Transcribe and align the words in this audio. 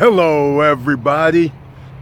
Hello, 0.00 0.62
everybody. 0.62 1.52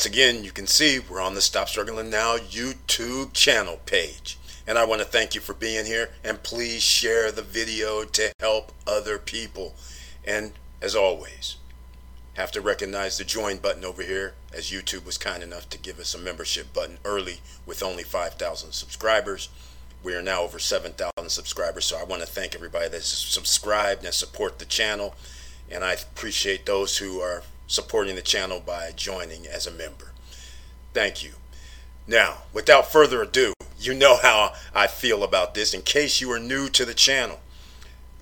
Once 0.00 0.06
again, 0.06 0.42
you 0.42 0.50
can 0.50 0.66
see 0.66 0.98
we're 0.98 1.20
on 1.20 1.34
the 1.34 1.42
Stop 1.42 1.68
Struggling 1.68 2.08
Now 2.08 2.38
YouTube 2.38 3.34
channel 3.34 3.80
page. 3.84 4.38
And 4.66 4.78
I 4.78 4.84
want 4.86 5.02
to 5.02 5.06
thank 5.06 5.34
you 5.34 5.42
for 5.42 5.52
being 5.52 5.84
here. 5.84 6.08
And 6.24 6.42
please 6.42 6.82
share 6.82 7.30
the 7.30 7.42
video 7.42 8.04
to 8.04 8.32
help 8.40 8.72
other 8.86 9.18
people. 9.18 9.74
And 10.24 10.52
as 10.80 10.96
always, 10.96 11.56
have 12.32 12.50
to 12.52 12.62
recognize 12.62 13.18
the 13.18 13.24
join 13.24 13.58
button 13.58 13.84
over 13.84 14.02
here 14.02 14.32
as 14.54 14.70
YouTube 14.70 15.04
was 15.04 15.18
kind 15.18 15.42
enough 15.42 15.68
to 15.68 15.78
give 15.78 15.98
us 15.98 16.14
a 16.14 16.18
membership 16.18 16.72
button 16.72 16.96
early 17.04 17.40
with 17.66 17.82
only 17.82 18.02
5,000 18.02 18.72
subscribers. 18.72 19.50
We 20.02 20.14
are 20.14 20.22
now 20.22 20.40
over 20.40 20.58
7,000 20.58 21.28
subscribers. 21.28 21.84
So 21.84 21.98
I 21.98 22.04
want 22.04 22.22
to 22.22 22.26
thank 22.26 22.54
everybody 22.54 22.88
that's 22.88 23.06
subscribed 23.06 24.02
and 24.06 24.14
support 24.14 24.60
the 24.60 24.64
channel. 24.64 25.14
And 25.70 25.84
I 25.84 25.92
appreciate 25.92 26.64
those 26.64 26.96
who 26.96 27.20
are 27.20 27.42
supporting 27.70 28.16
the 28.16 28.22
channel 28.22 28.60
by 28.64 28.90
joining 28.96 29.46
as 29.46 29.64
a 29.64 29.70
member. 29.70 30.10
Thank 30.92 31.22
you. 31.22 31.34
Now, 32.06 32.38
without 32.52 32.90
further 32.90 33.22
ado, 33.22 33.54
you 33.78 33.94
know 33.94 34.16
how 34.16 34.54
I 34.74 34.88
feel 34.88 35.22
about 35.22 35.54
this. 35.54 35.72
In 35.72 35.82
case 35.82 36.20
you 36.20 36.30
are 36.32 36.40
new 36.40 36.68
to 36.70 36.84
the 36.84 36.94
channel, 36.94 37.38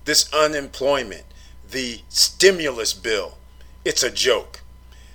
this 0.05 0.31
unemployment, 0.31 1.23
the 1.67 2.01
stimulus 2.09 2.93
bill, 2.93 3.37
it's 3.83 4.03
a 4.03 4.11
joke. 4.11 4.61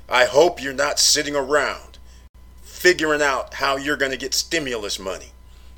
I 0.09 0.25
hope 0.25 0.61
you're 0.61 0.73
not 0.73 0.99
sitting 0.99 1.37
around 1.37 1.99
figuring 2.63 3.23
out 3.23 3.55
how 3.55 3.77
you're 3.77 3.97
going 3.97 4.11
to 4.11 4.19
get 4.19 4.35
stimulus 4.35 4.99
money 4.99 5.31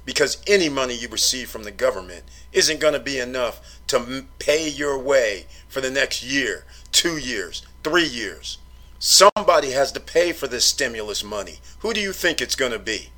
because 0.07 0.43
any 0.47 0.71
money 0.71 0.95
you 0.95 1.09
receive 1.09 1.51
from 1.51 1.65
the 1.65 1.71
government 1.71 2.25
isn't 2.53 2.81
going 2.81 2.95
to 2.95 3.01
be 3.01 3.19
enough 3.19 3.61
to 3.89 4.25
pay 4.39 4.67
your 4.67 4.99
way 4.99 5.45
for 5.69 5.83
the 5.83 5.91
next 5.91 6.25
year, 6.25 6.65
two 6.91 7.19
years, 7.19 7.66
three 7.87 8.05
years. 8.09 8.59
Somebody 8.99 9.71
has 9.71 9.93
to 9.93 10.01
pay 10.01 10.33
for 10.33 10.49
this 10.49 10.65
stimulus 10.65 11.23
money. 11.23 11.59
Who 11.81 11.95
do 11.95 12.01
you 12.01 12.13
think 12.13 12.41
it's 12.41 12.57
going 12.57 12.73
to 12.73 12.81
be? 12.81 13.11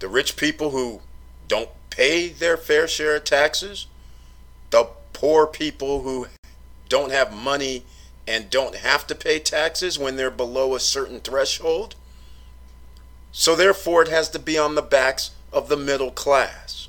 The 0.00 0.08
rich 0.08 0.36
people 0.36 0.70
who 0.70 1.00
don't 1.46 1.68
pay 1.90 2.26
their 2.26 2.56
fair 2.56 2.88
share 2.88 3.14
of 3.14 3.22
taxes? 3.22 3.86
The 4.70 4.88
poor 5.12 5.46
people 5.46 6.02
who 6.02 6.26
don't 6.88 7.12
have 7.12 7.32
money 7.32 7.84
and 8.26 8.50
don't 8.50 8.74
have 8.74 9.06
to 9.06 9.14
pay 9.14 9.38
taxes 9.38 9.96
when 9.96 10.16
they're 10.16 10.28
below 10.28 10.74
a 10.74 10.80
certain 10.80 11.20
threshold? 11.20 11.94
So 13.30 13.54
therefore, 13.54 14.02
it 14.02 14.08
has 14.08 14.28
to 14.30 14.40
be 14.40 14.58
on 14.58 14.74
the 14.74 14.82
backs 14.82 15.30
of 15.52 15.68
the 15.68 15.76
middle 15.76 16.10
class. 16.10 16.88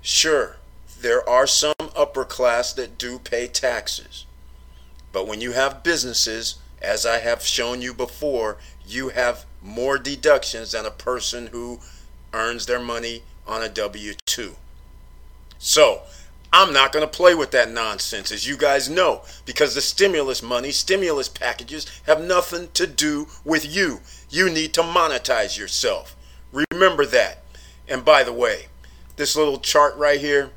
Sure, 0.00 0.56
there 1.00 1.28
are 1.28 1.46
some 1.46 1.71
upper 1.96 2.24
class 2.24 2.72
that 2.74 2.98
do 2.98 3.18
pay 3.18 3.46
taxes. 3.46 4.26
But 5.12 5.26
when 5.26 5.40
you 5.40 5.52
have 5.52 5.82
businesses, 5.82 6.56
as 6.80 7.06
I 7.06 7.18
have 7.18 7.42
shown 7.42 7.82
you 7.82 7.94
before, 7.94 8.58
you 8.86 9.10
have 9.10 9.44
more 9.62 9.98
deductions 9.98 10.72
than 10.72 10.86
a 10.86 10.90
person 10.90 11.48
who 11.48 11.80
earns 12.32 12.66
their 12.66 12.80
money 12.80 13.22
on 13.46 13.62
a 13.62 13.68
W 13.68 14.14
2. 14.26 14.56
So, 15.58 16.02
I'm 16.54 16.72
not 16.72 16.92
going 16.92 17.04
to 17.04 17.16
play 17.16 17.34
with 17.34 17.50
that 17.52 17.70
nonsense, 17.70 18.30
as 18.30 18.46
you 18.46 18.58
guys 18.58 18.88
know, 18.90 19.22
because 19.46 19.74
the 19.74 19.80
stimulus 19.80 20.42
money, 20.42 20.70
stimulus 20.70 21.28
packages 21.28 21.86
have 22.06 22.20
nothing 22.20 22.68
to 22.74 22.86
do 22.86 23.28
with 23.42 23.64
you. 23.64 24.00
You 24.28 24.50
need 24.50 24.74
to 24.74 24.82
monetize 24.82 25.56
yourself. 25.58 26.14
Remember 26.70 27.06
that. 27.06 27.42
And 27.88 28.04
by 28.04 28.22
the 28.22 28.34
way, 28.34 28.66
this 29.16 29.34
little 29.34 29.58
chart 29.58 29.96
right 29.96 30.20
here, 30.20 30.50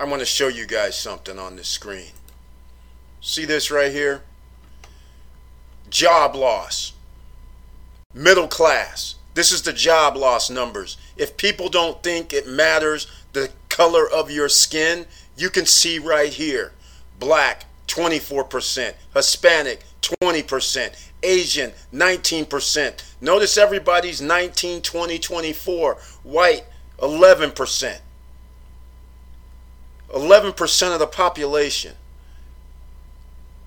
I'm 0.00 0.08
going 0.08 0.20
to 0.20 0.24
show 0.24 0.48
you 0.48 0.64
guys 0.66 0.98
something 0.98 1.38
on 1.38 1.56
this 1.56 1.68
screen. 1.68 2.12
See 3.20 3.44
this 3.44 3.70
right 3.70 3.92
here? 3.92 4.22
Job 5.90 6.34
loss. 6.34 6.94
Middle 8.14 8.48
class. 8.48 9.16
This 9.34 9.52
is 9.52 9.60
the 9.60 9.74
job 9.74 10.16
loss 10.16 10.48
numbers. 10.48 10.96
If 11.18 11.36
people 11.36 11.68
don't 11.68 12.02
think 12.02 12.32
it 12.32 12.48
matters 12.48 13.08
the 13.34 13.50
color 13.68 14.08
of 14.10 14.30
your 14.30 14.48
skin, 14.48 15.04
you 15.36 15.50
can 15.50 15.66
see 15.66 15.98
right 15.98 16.32
here. 16.32 16.72
Black, 17.18 17.66
24%. 17.86 18.94
Hispanic, 19.14 19.84
20%. 20.00 21.10
Asian, 21.22 21.72
19%. 21.92 23.02
Notice 23.20 23.58
everybody's 23.58 24.22
19, 24.22 24.80
20, 24.80 25.18
24. 25.18 25.98
White, 26.22 26.64
11%. 27.00 27.98
11% 30.12 30.92
of 30.92 30.98
the 30.98 31.06
population. 31.06 31.94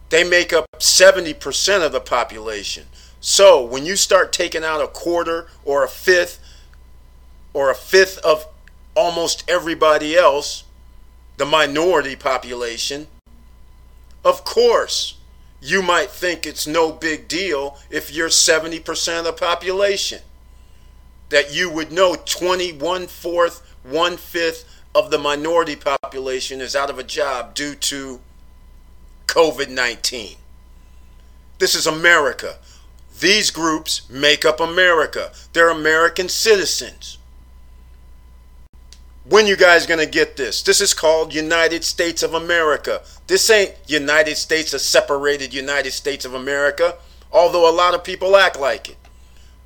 They 0.09 0.23
make 0.23 0.53
up 0.53 0.65
70% 0.77 1.85
of 1.85 1.91
the 1.91 1.99
population. 1.99 2.85
So 3.19 3.63
when 3.63 3.85
you 3.85 3.95
start 3.95 4.33
taking 4.33 4.63
out 4.63 4.81
a 4.81 4.87
quarter 4.87 5.47
or 5.63 5.83
a 5.83 5.87
fifth 5.87 6.39
or 7.53 7.71
a 7.71 7.75
fifth 7.75 8.17
of 8.19 8.47
almost 8.95 9.43
everybody 9.47 10.15
else, 10.15 10.65
the 11.37 11.45
minority 11.45 12.15
population, 12.15 13.07
of 14.23 14.43
course, 14.43 15.17
you 15.61 15.81
might 15.81 16.11
think 16.11 16.45
it's 16.45 16.67
no 16.67 16.91
big 16.91 17.27
deal 17.27 17.77
if 17.89 18.11
you're 18.11 18.29
70% 18.29 19.19
of 19.19 19.25
the 19.25 19.33
population. 19.33 20.21
That 21.29 21.55
you 21.55 21.69
would 21.69 21.91
know 21.91 22.15
21 22.15 23.07
fourth, 23.07 23.65
one 23.83 24.17
fifth 24.17 24.65
of 24.95 25.09
the 25.11 25.17
minority 25.17 25.75
population 25.75 26.61
is 26.61 26.75
out 26.75 26.89
of 26.89 26.99
a 26.99 27.03
job 27.03 27.55
due 27.55 27.75
to 27.75 28.19
COVID 29.27 29.69
19. 29.69 30.37
This 31.59 31.75
is 31.75 31.87
America. 31.87 32.57
These 33.19 33.51
groups 33.51 34.07
make 34.09 34.45
up 34.45 34.59
America. 34.59 35.31
They're 35.53 35.69
American 35.69 36.29
citizens. 36.29 37.17
When 39.25 39.47
you 39.47 39.55
guys 39.55 39.85
gonna 39.85 40.05
get 40.05 40.35
this? 40.35 40.61
This 40.61 40.81
is 40.81 40.93
called 40.93 41.33
United 41.33 41.83
States 41.83 42.23
of 42.23 42.33
America. 42.33 43.01
This 43.27 43.49
ain't 43.49 43.75
United 43.87 44.35
States, 44.35 44.73
a 44.73 44.79
separated 44.79 45.53
United 45.53 45.91
States 45.91 46.25
of 46.25 46.33
America, 46.33 46.95
although 47.31 47.69
a 47.69 47.71
lot 47.71 47.93
of 47.93 48.03
people 48.03 48.35
act 48.35 48.59
like 48.59 48.89
it. 48.89 48.97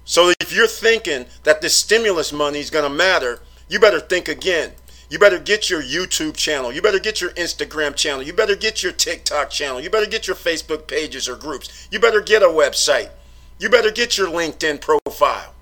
So 0.05 0.31
if 0.39 0.53
you're 0.53 0.67
thinking 0.67 1.25
that 1.43 1.61
this 1.61 1.75
stimulus 1.75 2.31
money 2.31 2.59
is 2.59 2.69
gonna 2.69 2.89
matter, 2.89 3.39
you 3.67 3.79
better 3.79 3.99
think 3.99 4.27
again. 4.27 4.73
You 5.09 5.19
better 5.19 5.39
get 5.39 5.69
your 5.69 5.81
YouTube 5.81 6.35
channel. 6.35 6.71
You 6.71 6.81
better 6.81 6.99
get 6.99 7.21
your 7.21 7.29
Instagram 7.31 7.95
channel. 7.95 8.21
You 8.21 8.33
better 8.33 8.55
get 8.55 8.83
your 8.83 8.91
TikTok 8.91 9.49
channel. 9.49 9.79
You 9.79 9.89
better 9.89 10.05
get 10.05 10.27
your 10.27 10.35
Facebook 10.35 10.87
pages 10.87 11.29
or 11.29 11.35
groups. 11.35 11.87
You 11.91 11.99
better 11.99 12.21
get 12.21 12.43
a 12.43 12.47
website. 12.47 13.09
You 13.57 13.69
better 13.69 13.91
get 13.91 14.17
your 14.17 14.27
LinkedIn 14.27 14.81
profile. 14.81 15.53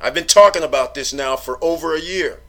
I've 0.00 0.14
been 0.14 0.26
talking 0.26 0.62
about 0.62 0.94
this 0.94 1.12
now 1.12 1.36
for 1.36 1.62
over 1.62 1.94
a 1.94 2.00
year. 2.00 2.40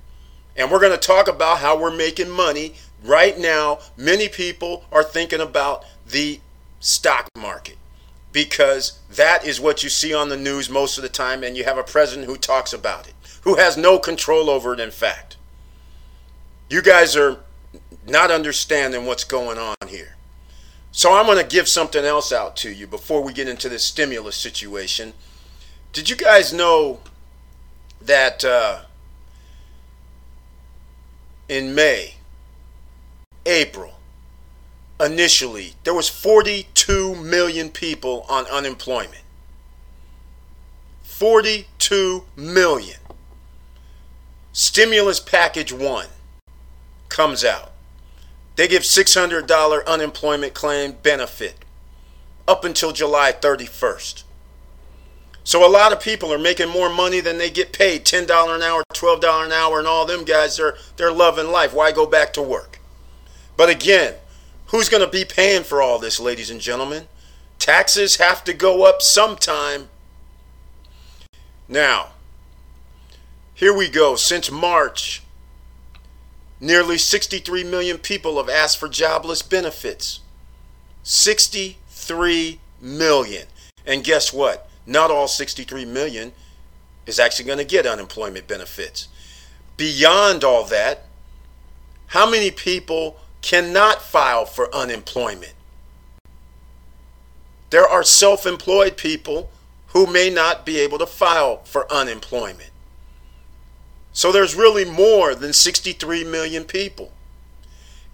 And 0.58 0.70
we're 0.70 0.80
going 0.80 0.92
to 0.92 0.98
talk 0.98 1.28
about 1.30 1.60
how 1.60 1.80
we're 1.80 1.96
making 1.96 2.30
money. 2.30 2.74
Right 3.04 3.40
now, 3.40 3.80
many 3.96 4.28
people 4.28 4.86
are 4.92 5.04
thinking 5.04 5.40
about 5.40 5.86
the 6.06 6.42
stock 6.80 7.28
market 7.38 7.78
because 8.32 9.00
that 9.10 9.46
is 9.46 9.60
what 9.60 9.84
you 9.84 9.90
see 9.90 10.14
on 10.14 10.30
the 10.30 10.38
news 10.38 10.70
most 10.70 10.98
of 10.98 11.02
the 11.02 11.10
time, 11.10 11.44
and 11.44 11.58
you 11.58 11.64
have 11.64 11.78
a 11.78 11.84
president 11.84 12.28
who 12.28 12.38
talks 12.38 12.74
about 12.74 13.08
it 13.08 13.14
who 13.42 13.56
has 13.56 13.78
no 13.78 14.00
control 14.00 14.50
over 14.50 14.74
it, 14.74 14.80
in 14.80 14.92
fact. 14.92 15.38
You 16.70 16.82
guys 16.82 17.16
are 17.16 17.38
not 18.08 18.32
understanding 18.32 19.06
what's 19.06 19.24
going 19.24 19.58
on 19.58 19.76
here. 19.88 20.16
So 20.92 21.14
I'm 21.14 21.26
going 21.26 21.38
to 21.38 21.44
give 21.44 21.68
something 21.68 22.04
else 22.04 22.32
out 22.32 22.56
to 22.58 22.72
you 22.72 22.88
before 22.88 23.22
we 23.22 23.34
get 23.34 23.48
into 23.48 23.70
this 23.70 23.84
stimulus 23.84 24.36
situation. 24.36 25.14
Did 25.94 26.10
you 26.10 26.16
guys 26.16 26.54
know 26.54 27.00
that 28.02 28.44
uh, 28.44 28.82
in 31.50 31.74
May, 31.74 32.16
April, 33.46 33.94
initially 35.04 35.74
there 35.84 35.94
was 35.94 36.10
42 36.10 37.16
million 37.16 37.70
people 37.70 38.26
on 38.30 38.46
unemployment. 38.46 39.24
42 41.04 42.26
million. 42.36 42.98
Stimulus 44.54 45.20
package 45.20 45.72
1 45.72 46.08
comes 47.10 47.46
out. 47.46 47.72
They 48.56 48.68
give 48.68 48.84
$600 48.84 49.86
unemployment 49.86 50.54
claim 50.54 50.94
benefit 51.04 51.64
up 52.48 52.66
until 52.66 52.92
July 52.92 53.32
31st. 53.32 54.24
So 55.44 55.66
a 55.66 55.70
lot 55.70 55.92
of 55.92 56.00
people 56.00 56.32
are 56.32 56.38
making 56.38 56.70
more 56.70 56.90
money 56.90 57.20
than 57.20 57.38
they 57.38 57.50
get 57.50 57.74
paid. 57.74 58.06
$10 58.06 58.24
an 58.56 58.62
hour, 58.62 58.84
$12 58.94 59.46
an 59.46 59.52
hour, 59.52 59.80
and 59.80 59.88
all 59.88 60.06
them 60.06 60.24
guys 60.24 60.60
are 60.60 60.76
they're 60.98 61.12
loving 61.12 61.48
life. 61.48 61.74
Why 61.74 61.92
go 61.92 62.06
back 62.06 62.34
to 62.34 62.42
work? 62.42 62.80
But 63.58 63.70
again, 63.70 64.16
who's 64.72 64.90
going 64.90 65.04
to 65.06 65.10
be 65.10 65.24
paying 65.24 65.64
for 65.64 65.82
all 65.82 66.00
this, 66.00 66.20
ladies 66.20 66.50
and 66.50 66.60
gentlemen? 66.60 67.08
Taxes 67.60 68.18
have 68.18 68.44
to 68.46 68.54
go 68.54 68.86
up 68.86 69.02
sometime. 69.02 69.90
Now, 71.68 72.10
here 73.54 73.76
we 73.76 73.88
go. 73.88 74.16
Since 74.16 74.50
March, 74.50 75.22
nearly 76.60 76.98
63 76.98 77.64
million 77.64 78.00
people 78.00 78.38
have 78.38 78.50
asked 78.50 78.80
for 78.80 78.90
jobless 78.90 79.42
benefits. 79.42 80.22
63 81.04 82.60
million. 82.82 83.48
And 83.86 84.04
guess 84.04 84.34
what? 84.34 84.68
not 84.86 85.12
all 85.12 85.28
63 85.28 85.86
million 85.86 86.34
is 87.06 87.20
actually 87.20 87.46
going 87.46 87.58
to 87.58 87.66
get 87.66 87.86
unemployment 87.86 88.48
benefits. 88.48 89.08
Beyond 89.78 90.44
all 90.44 90.66
that, 90.66 91.06
how 92.08 92.30
many 92.30 92.52
people 92.52 93.18
cannot 93.42 94.02
file 94.02 94.46
for 94.46 94.74
unemployment? 94.74 95.54
There 97.72 97.88
are 97.88 98.04
self 98.04 98.46
employed 98.46 98.98
people 98.98 99.50
who 99.88 100.06
may 100.06 100.30
not 100.30 100.66
be 100.66 100.80
able 100.80 100.98
to 101.00 101.06
file 101.06 101.58
for 101.64 101.92
unemployment. 101.92 102.72
So 104.14 104.32
there's 104.32 104.56
really 104.56 104.86
more 104.86 105.36
than 105.36 105.54
63 105.54 106.24
million 106.26 106.66
people. 106.66 107.12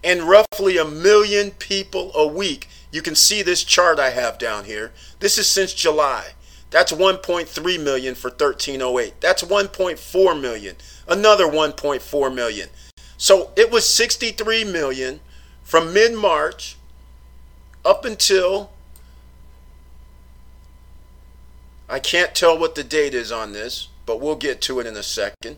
And 0.04 0.24
roughly 0.24 0.78
a 0.78 0.86
million 0.86 1.52
people 1.52 2.12
a 2.16 2.28
week. 2.28 2.70
You 2.92 3.02
can 3.02 3.16
see 3.16 3.42
this 3.42 3.64
chart 3.64 4.00
I 4.00 4.12
have 4.12 4.38
down 4.38 4.66
here. 4.66 4.92
This 5.20 5.38
is 5.38 5.48
since 5.48 5.74
July. 5.74 6.34
That's 6.70 6.92
1.3 6.92 7.84
million 7.84 8.16
for 8.16 8.30
1308. 8.30 9.22
That's 9.22 9.44
1.4 9.44 10.42
million. 10.42 10.76
Another 11.08 11.46
1.4 11.46 12.34
million. 12.34 12.70
So 13.18 13.52
it 13.56 13.72
was 13.72 13.88
63 13.88 14.64
million 14.64 15.20
from 15.64 15.94
mid-March 15.94 16.78
up 17.84 18.06
until 18.06 18.72
I 21.90 22.00
can't 22.00 22.36
tell 22.36 22.58
what 22.58 22.76
the 22.76 22.84
date 22.84 23.14
is 23.14 23.32
on 23.32 23.54
this, 23.54 23.88
but 24.06 24.20
we'll 24.20 24.36
get 24.36 24.62
to 24.62 24.80
it 24.80 24.86
in 24.86 24.96
a 24.96 25.04
second. 25.04 25.58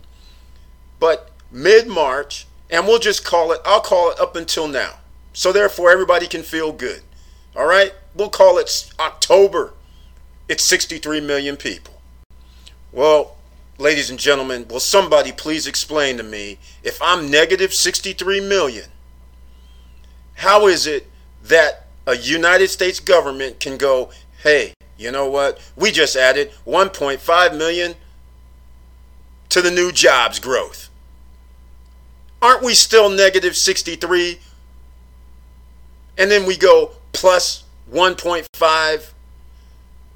But 0.98 1.30
mid-March 1.50 2.46
and 2.70 2.86
we'll 2.86 2.98
just 2.98 3.24
call 3.24 3.52
it 3.52 3.60
I'll 3.64 3.80
call 3.80 4.10
it 4.10 4.20
up 4.20 4.36
until 4.36 4.68
now. 4.68 4.98
So 5.32 5.52
therefore 5.52 5.90
everybody 5.90 6.26
can 6.26 6.42
feel 6.42 6.72
good. 6.72 7.02
All 7.54 7.66
right? 7.66 7.92
We'll 8.14 8.30
call 8.30 8.58
it 8.58 8.92
October 8.98 9.74
it's 10.50 10.64
63 10.64 11.20
million 11.20 11.56
people. 11.56 12.02
Well, 12.90 13.36
ladies 13.80 14.10
and 14.10 14.18
gentlemen, 14.18 14.66
will 14.68 14.80
somebody 14.80 15.32
please 15.32 15.66
explain 15.66 16.18
to 16.18 16.22
me 16.22 16.58
if 16.82 17.00
I'm 17.02 17.30
negative 17.30 17.72
63 17.72 18.40
million, 18.40 18.90
how 20.34 20.66
is 20.66 20.86
it 20.86 21.06
that 21.42 21.86
a 22.06 22.16
United 22.16 22.68
States 22.68 23.00
government 23.00 23.58
can 23.58 23.76
go, 23.76 24.10
hey, 24.42 24.74
you 24.98 25.10
know 25.10 25.28
what? 25.28 25.58
We 25.76 25.90
just 25.90 26.14
added 26.14 26.52
1.5 26.66 27.56
million 27.56 27.94
to 29.48 29.62
the 29.62 29.70
new 29.70 29.90
jobs 29.92 30.38
growth. 30.38 30.90
Aren't 32.42 32.62
we 32.62 32.74
still 32.74 33.08
negative 33.08 33.56
63? 33.56 34.38
And 36.18 36.30
then 36.30 36.46
we 36.46 36.56
go 36.56 36.92
plus 37.12 37.64
1.5 37.90 39.10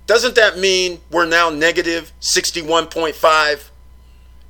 doesn't 0.06 0.34
that 0.34 0.58
mean 0.58 1.00
we're 1.10 1.26
now 1.26 1.50
negative 1.50 2.12
61.5? 2.20 3.70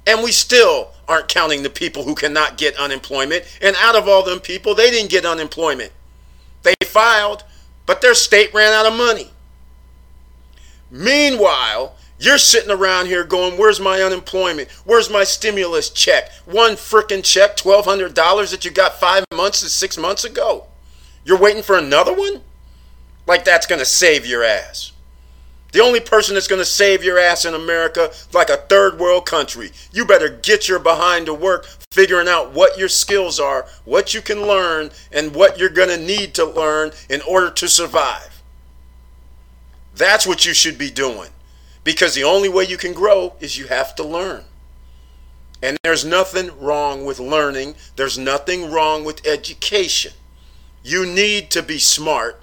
And 0.06 0.22
we 0.22 0.32
still 0.32 0.90
aren't 1.08 1.28
counting 1.28 1.62
the 1.62 1.70
people 1.70 2.04
who 2.04 2.14
cannot 2.14 2.58
get 2.58 2.76
unemployment. 2.76 3.44
And 3.62 3.76
out 3.76 3.96
of 3.96 4.08
all 4.08 4.22
them 4.22 4.40
people, 4.40 4.74
they 4.74 4.90
didn't 4.90 5.10
get 5.10 5.24
unemployment. 5.24 5.92
They 6.62 6.74
filed, 6.84 7.44
but 7.86 8.00
their 8.00 8.14
state 8.14 8.52
ran 8.52 8.72
out 8.72 8.86
of 8.86 8.96
money. 8.96 9.30
Meanwhile, 10.90 11.96
you're 12.18 12.38
sitting 12.38 12.70
around 12.70 13.06
here 13.06 13.24
going, 13.24 13.58
Where's 13.58 13.80
my 13.80 14.00
unemployment? 14.02 14.70
Where's 14.84 15.10
my 15.10 15.24
stimulus 15.24 15.90
check? 15.90 16.30
One 16.44 16.72
freaking 16.72 17.24
check, 17.24 17.56
$1,200 17.56 18.50
that 18.50 18.64
you 18.64 18.70
got 18.70 19.00
five 19.00 19.24
months 19.34 19.60
to 19.60 19.68
six 19.68 19.98
months 19.98 20.24
ago. 20.24 20.66
You're 21.24 21.38
waiting 21.38 21.62
for 21.62 21.76
another 21.76 22.14
one? 22.14 22.42
Like 23.26 23.44
that's 23.44 23.66
going 23.66 23.78
to 23.78 23.86
save 23.86 24.26
your 24.26 24.44
ass. 24.44 24.92
The 25.74 25.82
only 25.82 25.98
person 25.98 26.34
that's 26.34 26.46
going 26.46 26.60
to 26.60 26.64
save 26.64 27.02
your 27.02 27.18
ass 27.18 27.44
in 27.44 27.52
America, 27.52 28.12
like 28.32 28.48
a 28.48 28.58
third 28.58 28.96
world 28.96 29.26
country, 29.26 29.72
you 29.90 30.04
better 30.04 30.28
get 30.28 30.68
your 30.68 30.78
behind 30.78 31.26
to 31.26 31.34
work 31.34 31.66
figuring 31.90 32.28
out 32.28 32.52
what 32.52 32.78
your 32.78 32.88
skills 32.88 33.40
are, 33.40 33.66
what 33.84 34.14
you 34.14 34.22
can 34.22 34.42
learn, 34.42 34.92
and 35.10 35.34
what 35.34 35.58
you're 35.58 35.68
going 35.68 35.88
to 35.88 35.96
need 35.98 36.32
to 36.34 36.44
learn 36.44 36.92
in 37.10 37.20
order 37.22 37.50
to 37.50 37.66
survive. 37.66 38.40
That's 39.96 40.28
what 40.28 40.44
you 40.44 40.54
should 40.54 40.78
be 40.78 40.92
doing. 40.92 41.30
Because 41.82 42.14
the 42.14 42.22
only 42.22 42.48
way 42.48 42.62
you 42.62 42.76
can 42.76 42.92
grow 42.92 43.34
is 43.40 43.58
you 43.58 43.66
have 43.66 43.96
to 43.96 44.04
learn. 44.04 44.44
And 45.60 45.76
there's 45.82 46.04
nothing 46.04 46.56
wrong 46.60 47.04
with 47.04 47.18
learning, 47.18 47.74
there's 47.96 48.16
nothing 48.16 48.70
wrong 48.70 49.02
with 49.02 49.26
education. 49.26 50.12
You 50.84 51.04
need 51.04 51.50
to 51.50 51.64
be 51.64 51.80
smart 51.80 52.40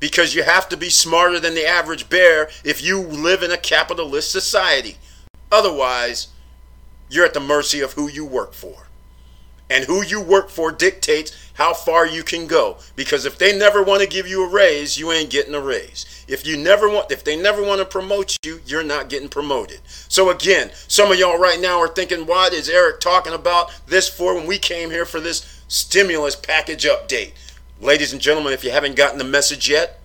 because 0.00 0.34
you 0.34 0.42
have 0.42 0.68
to 0.70 0.76
be 0.76 0.90
smarter 0.90 1.38
than 1.38 1.54
the 1.54 1.66
average 1.66 2.08
bear 2.08 2.50
if 2.64 2.82
you 2.82 3.00
live 3.00 3.42
in 3.42 3.50
a 3.50 3.56
capitalist 3.56 4.32
society. 4.32 4.96
Otherwise, 5.52 6.28
you're 7.08 7.26
at 7.26 7.34
the 7.34 7.40
mercy 7.40 7.80
of 7.80 7.92
who 7.92 8.08
you 8.08 8.24
work 8.24 8.54
for. 8.54 8.86
And 9.68 9.84
who 9.84 10.02
you 10.02 10.20
work 10.20 10.50
for 10.50 10.72
dictates 10.72 11.36
how 11.54 11.74
far 11.74 12.04
you 12.04 12.24
can 12.24 12.48
go. 12.48 12.78
Because 12.96 13.24
if 13.24 13.38
they 13.38 13.56
never 13.56 13.82
want 13.82 14.02
to 14.02 14.08
give 14.08 14.26
you 14.26 14.44
a 14.44 14.48
raise, 14.48 14.98
you 14.98 15.12
ain't 15.12 15.30
getting 15.30 15.54
a 15.54 15.60
raise. 15.60 16.24
If 16.26 16.44
you 16.44 16.56
never 16.56 16.88
want 16.88 17.12
if 17.12 17.22
they 17.22 17.40
never 17.40 17.62
want 17.62 17.80
to 17.80 17.84
promote 17.84 18.36
you, 18.44 18.60
you're 18.66 18.82
not 18.82 19.08
getting 19.08 19.28
promoted. 19.28 19.80
So 19.86 20.30
again, 20.30 20.70
some 20.88 21.12
of 21.12 21.18
y'all 21.18 21.38
right 21.38 21.60
now 21.60 21.78
are 21.78 21.88
thinking, 21.88 22.26
what 22.26 22.52
is 22.52 22.68
Eric 22.68 22.98
talking 23.00 23.32
about 23.32 23.70
this 23.86 24.08
for 24.08 24.34
when 24.34 24.46
we 24.46 24.58
came 24.58 24.90
here 24.90 25.04
for 25.04 25.20
this 25.20 25.62
stimulus 25.68 26.34
package 26.34 26.84
update? 26.84 27.32
Ladies 27.80 28.12
and 28.12 28.20
gentlemen, 28.20 28.52
if 28.52 28.64
you 28.64 28.70
haven't 28.70 28.96
gotten 28.96 29.18
the 29.18 29.24
message 29.24 29.68
yet, 29.68 29.99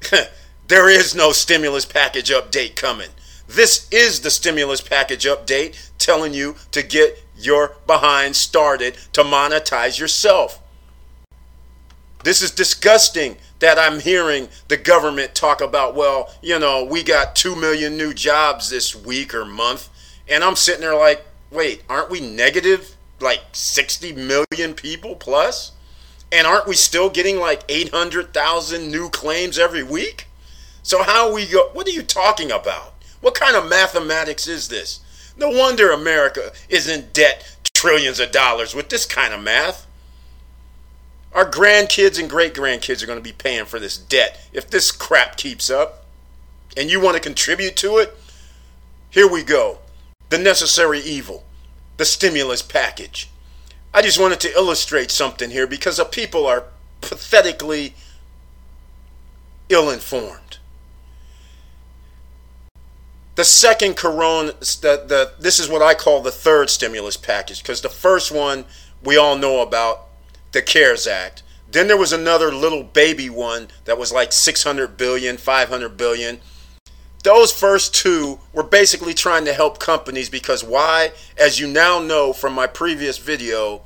there 0.68 0.88
is 0.88 1.14
no 1.14 1.32
stimulus 1.32 1.84
package 1.84 2.30
update 2.30 2.76
coming. 2.76 3.10
This 3.46 3.88
is 3.90 4.20
the 4.20 4.30
stimulus 4.30 4.80
package 4.80 5.24
update 5.24 5.90
telling 5.98 6.34
you 6.34 6.56
to 6.72 6.82
get 6.82 7.24
your 7.36 7.76
behind 7.86 8.36
started 8.36 8.96
to 9.14 9.22
monetize 9.22 9.98
yourself. 9.98 10.60
This 12.24 12.42
is 12.42 12.50
disgusting 12.50 13.36
that 13.60 13.78
I'm 13.78 14.00
hearing 14.00 14.48
the 14.68 14.76
government 14.76 15.34
talk 15.34 15.60
about, 15.60 15.94
well, 15.94 16.34
you 16.42 16.58
know, 16.58 16.84
we 16.84 17.02
got 17.02 17.36
2 17.36 17.56
million 17.56 17.96
new 17.96 18.12
jobs 18.12 18.70
this 18.70 18.94
week 18.94 19.34
or 19.34 19.44
month. 19.44 19.88
And 20.28 20.44
I'm 20.44 20.56
sitting 20.56 20.82
there 20.82 20.96
like, 20.96 21.24
wait, 21.50 21.82
aren't 21.88 22.10
we 22.10 22.20
negative 22.20 22.96
like 23.20 23.40
60 23.52 24.12
million 24.12 24.74
people 24.74 25.14
plus? 25.16 25.72
And 26.30 26.46
aren't 26.46 26.66
we 26.66 26.74
still 26.74 27.08
getting 27.08 27.38
like 27.38 27.62
800,000 27.68 28.90
new 28.90 29.08
claims 29.08 29.58
every 29.58 29.82
week? 29.82 30.26
So 30.82 31.02
how 31.02 31.32
we 31.32 31.46
go 31.46 31.70
What 31.72 31.86
are 31.86 31.92
you 31.92 32.02
talking 32.02 32.50
about? 32.50 32.94
What 33.20 33.34
kind 33.34 33.56
of 33.56 33.68
mathematics 33.68 34.46
is 34.46 34.68
this? 34.68 35.00
No 35.36 35.50
wonder 35.50 35.90
America 35.90 36.52
is 36.68 36.88
in 36.88 37.08
debt 37.12 37.56
trillions 37.74 38.18
of 38.18 38.32
dollars 38.32 38.74
with 38.74 38.88
this 38.88 39.06
kind 39.06 39.32
of 39.32 39.40
math. 39.40 39.86
Our 41.32 41.48
grandkids 41.48 42.18
and 42.18 42.28
great 42.28 42.54
grandkids 42.54 43.02
are 43.02 43.06
going 43.06 43.18
to 43.18 43.22
be 43.22 43.32
paying 43.32 43.66
for 43.66 43.78
this 43.78 43.96
debt 43.96 44.40
if 44.52 44.68
this 44.68 44.90
crap 44.90 45.36
keeps 45.36 45.70
up. 45.70 46.04
And 46.76 46.90
you 46.90 47.00
want 47.00 47.16
to 47.16 47.22
contribute 47.22 47.76
to 47.76 47.98
it? 47.98 48.16
Here 49.10 49.30
we 49.30 49.42
go. 49.42 49.78
The 50.30 50.38
necessary 50.38 51.00
evil, 51.00 51.44
the 51.96 52.04
stimulus 52.04 52.62
package. 52.62 53.28
I 53.92 54.02
just 54.02 54.18
wanted 54.18 54.40
to 54.40 54.52
illustrate 54.52 55.10
something 55.10 55.50
here 55.50 55.66
because 55.66 55.96
the 55.96 56.04
people 56.04 56.46
are 56.46 56.64
pathetically 57.00 57.94
ill 59.68 59.90
informed. 59.90 60.48
the 63.38 63.44
second 63.44 63.94
corona 63.94 64.50
the, 64.50 65.04
the 65.06 65.32
this 65.38 65.60
is 65.60 65.68
what 65.68 65.80
I 65.80 65.94
call 65.94 66.20
the 66.20 66.32
third 66.32 66.68
stimulus 66.70 67.16
package 67.16 67.62
because 67.62 67.80
the 67.80 67.88
first 67.88 68.32
one 68.32 68.64
we 69.00 69.16
all 69.16 69.38
know 69.38 69.62
about 69.62 70.08
the 70.50 70.60
CARES 70.60 71.06
Act. 71.06 71.44
Then 71.70 71.86
there 71.86 71.96
was 71.96 72.12
another 72.12 72.50
little 72.52 72.82
baby 72.82 73.30
one 73.30 73.68
that 73.84 73.96
was 73.96 74.10
like 74.10 74.32
600 74.32 74.96
billion, 74.96 75.36
500 75.36 75.96
billion. 75.96 76.40
Those 77.24 77.52
first 77.52 77.94
two 77.94 78.38
were 78.52 78.62
basically 78.62 79.12
trying 79.12 79.44
to 79.46 79.52
help 79.52 79.78
companies 79.78 80.30
because 80.30 80.62
why? 80.62 81.12
As 81.36 81.58
you 81.58 81.66
now 81.66 82.00
know 82.00 82.32
from 82.32 82.52
my 82.52 82.66
previous 82.66 83.18
video, 83.18 83.82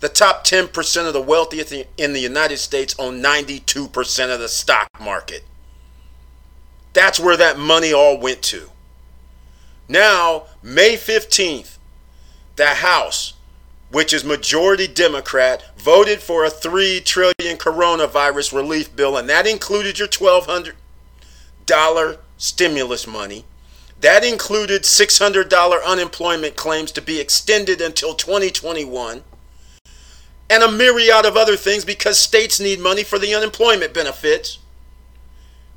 the 0.00 0.08
top 0.08 0.44
10% 0.44 1.06
of 1.06 1.12
the 1.12 1.22
wealthiest 1.22 1.72
in 1.96 2.12
the 2.12 2.20
United 2.20 2.58
States 2.58 2.94
own 2.98 3.22
92% 3.22 4.34
of 4.34 4.40
the 4.40 4.48
stock 4.48 4.88
market. 5.00 5.44
That's 6.92 7.20
where 7.20 7.36
that 7.36 7.58
money 7.58 7.92
all 7.92 8.18
went 8.18 8.42
to. 8.42 8.70
Now, 9.88 10.44
May 10.62 10.96
15th, 10.96 11.78
the 12.56 12.66
House, 12.66 13.34
which 13.90 14.12
is 14.12 14.24
majority 14.24 14.88
Democrat, 14.88 15.64
voted 15.76 16.20
for 16.20 16.44
a 16.44 16.50
3 16.50 17.00
trillion 17.00 17.58
coronavirus 17.58 18.52
relief 18.52 18.94
bill 18.96 19.16
and 19.16 19.28
that 19.28 19.46
included 19.46 19.98
your 19.98 20.08
$1200 20.08 20.74
stimulus 22.42 23.06
money. 23.06 23.44
That 24.00 24.24
included 24.24 24.82
$600 24.82 25.84
unemployment 25.86 26.56
claims 26.56 26.90
to 26.92 27.00
be 27.00 27.20
extended 27.20 27.80
until 27.80 28.14
2021 28.14 29.22
and 30.50 30.62
a 30.62 30.70
myriad 30.70 31.24
of 31.24 31.36
other 31.36 31.56
things 31.56 31.84
because 31.84 32.18
states 32.18 32.58
need 32.58 32.80
money 32.80 33.04
for 33.04 33.20
the 33.20 33.32
unemployment 33.32 33.94
benefits. 33.94 34.58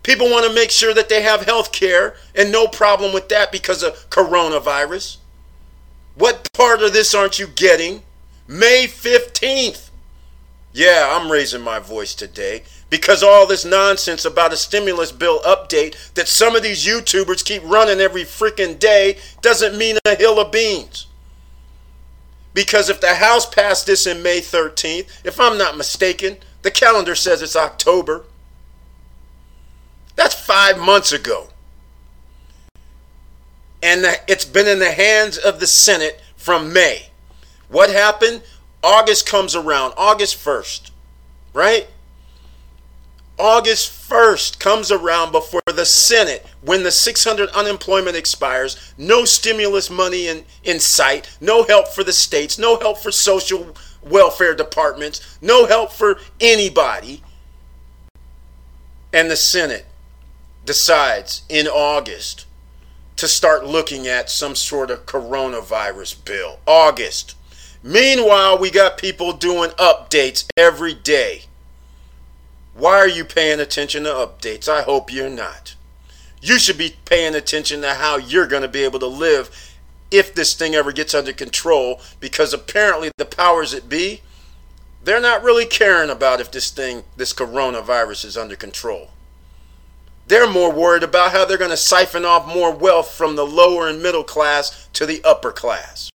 People 0.01 0.27
want 0.27 0.47
to 0.47 0.53
make 0.53 0.71
sure 0.71 0.93
that 0.95 1.07
they 1.07 1.21
have 1.21 1.45
health 1.45 1.71
care 1.71 2.15
and 2.33 2.51
no 2.51 2.67
problem 2.67 3.13
with 3.13 3.29
that 3.29 3.51
because 3.51 3.83
of 3.83 4.09
coronavirus. 4.09 5.17
What 6.15 6.51
part 6.53 6.81
of 6.81 6.93
this 6.93 7.13
aren't 7.13 7.37
you 7.37 7.45
getting? 7.45 8.01
May 8.47 8.87
15th. 8.87 9.91
Yeah, 10.73 11.15
I'm 11.15 11.31
raising 11.31 11.61
my 11.61 11.77
voice 11.77 12.15
today 12.15 12.63
because 12.89 13.23
all 13.23 13.47
this 13.47 13.65
nonsense 13.65 14.25
about 14.25 14.53
a 14.53 14.57
stimulus 14.57 15.11
bill 15.11 15.39
update 15.41 16.13
that 16.13 16.27
some 16.27 16.55
of 16.55 16.63
these 16.63 16.85
YouTubers 16.85 17.43
keep 17.43 17.63
running 17.63 17.99
every 17.99 18.23
freaking 18.23 18.77
day 18.77 19.17
doesn't 19.41 19.77
mean 19.77 19.97
a 20.05 20.15
hill 20.15 20.39
of 20.39 20.51
beans. 20.51 21.07
Because 22.53 22.89
if 22.89 23.01
the 23.01 23.15
House 23.15 23.45
passed 23.45 23.85
this 23.85 24.07
in 24.07 24.23
May 24.23 24.39
13th, 24.39 25.09
if 25.25 25.39
I'm 25.39 25.57
not 25.57 25.77
mistaken, 25.77 26.37
the 26.61 26.71
calendar 26.71 27.15
says 27.15 27.41
it's 27.41 27.55
October. 27.55 28.23
That's 30.15 30.35
five 30.35 30.79
months 30.79 31.11
ago. 31.11 31.49
And 33.83 34.05
it's 34.27 34.45
been 34.45 34.67
in 34.67 34.79
the 34.79 34.91
hands 34.91 35.37
of 35.37 35.59
the 35.59 35.67
Senate 35.67 36.21
from 36.37 36.71
May. 36.71 37.09
What 37.67 37.89
happened? 37.89 38.41
August 38.81 39.27
comes 39.27 39.55
around, 39.55 39.93
August 39.97 40.37
1st, 40.37 40.91
right? 41.53 41.87
August 43.37 44.09
1st 44.09 44.59
comes 44.59 44.91
around 44.91 45.31
before 45.31 45.61
the 45.67 45.85
Senate 45.85 46.45
when 46.61 46.83
the 46.83 46.91
600 46.91 47.49
unemployment 47.49 48.15
expires, 48.15 48.93
no 48.97 49.25
stimulus 49.25 49.89
money 49.89 50.27
in, 50.27 50.45
in 50.63 50.79
sight, 50.79 51.37
no 51.41 51.63
help 51.63 51.89
for 51.89 52.03
the 52.03 52.13
states, 52.13 52.57
no 52.57 52.79
help 52.79 52.97
for 52.97 53.11
social 53.11 53.75
welfare 54.01 54.55
departments, 54.55 55.37
no 55.41 55.65
help 55.65 55.91
for 55.91 56.17
anybody. 56.39 57.21
And 59.11 59.29
the 59.29 59.35
Senate 59.35 59.85
decides 60.65 61.43
in 61.49 61.67
August 61.67 62.45
to 63.17 63.27
start 63.27 63.65
looking 63.65 64.07
at 64.07 64.29
some 64.29 64.55
sort 64.55 64.89
of 64.89 65.05
coronavirus 65.05 66.23
bill. 66.23 66.59
August. 66.65 67.35
Meanwhile, 67.83 68.57
we 68.59 68.71
got 68.71 68.97
people 68.97 69.33
doing 69.33 69.69
updates 69.71 70.45
every 70.57 70.93
day. 70.93 71.43
Why 72.75 72.97
are 72.97 73.07
you 73.07 73.23
paying 73.23 73.61
attention 73.61 74.03
to 74.03 74.09
updates? 74.09 74.67
I 74.67 74.81
hope 74.81 75.11
you're 75.11 75.29
not. 75.29 75.75
You 76.41 76.59
should 76.59 76.77
be 76.77 76.97
paying 77.05 77.33
attention 77.33 77.81
to 77.81 77.93
how 77.93 78.17
you're 78.17 78.47
going 78.47 78.63
to 78.63 78.67
be 78.67 78.83
able 78.83 78.99
to 78.99 79.07
live 79.07 79.73
if 80.11 80.35
this 80.35 80.53
thing 80.53 80.75
ever 80.75 80.91
gets 80.91 81.13
under 81.13 81.31
control 81.31 82.01
because 82.19 82.53
apparently 82.53 83.11
the 83.17 83.25
powers 83.25 83.71
that 83.71 83.87
be 83.87 84.21
they're 85.03 85.21
not 85.21 85.41
really 85.41 85.65
caring 85.65 86.09
about 86.09 86.41
if 86.41 86.51
this 86.51 86.69
thing 86.69 87.03
this 87.15 87.31
coronavirus 87.31 88.25
is 88.25 88.37
under 88.37 88.57
control. 88.57 89.11
They're 90.27 90.49
more 90.49 90.73
worried 90.73 91.03
about 91.03 91.31
how 91.31 91.45
they're 91.45 91.57
going 91.57 91.71
to 91.71 91.77
siphon 91.77 92.25
off 92.25 92.45
more 92.45 92.75
wealth 92.75 93.13
from 93.13 93.37
the 93.37 93.45
lower 93.45 93.87
and 93.87 94.03
middle 94.03 94.23
class 94.23 94.89
to 94.93 95.05
the 95.05 95.23
upper 95.23 95.51
class. 95.51 96.11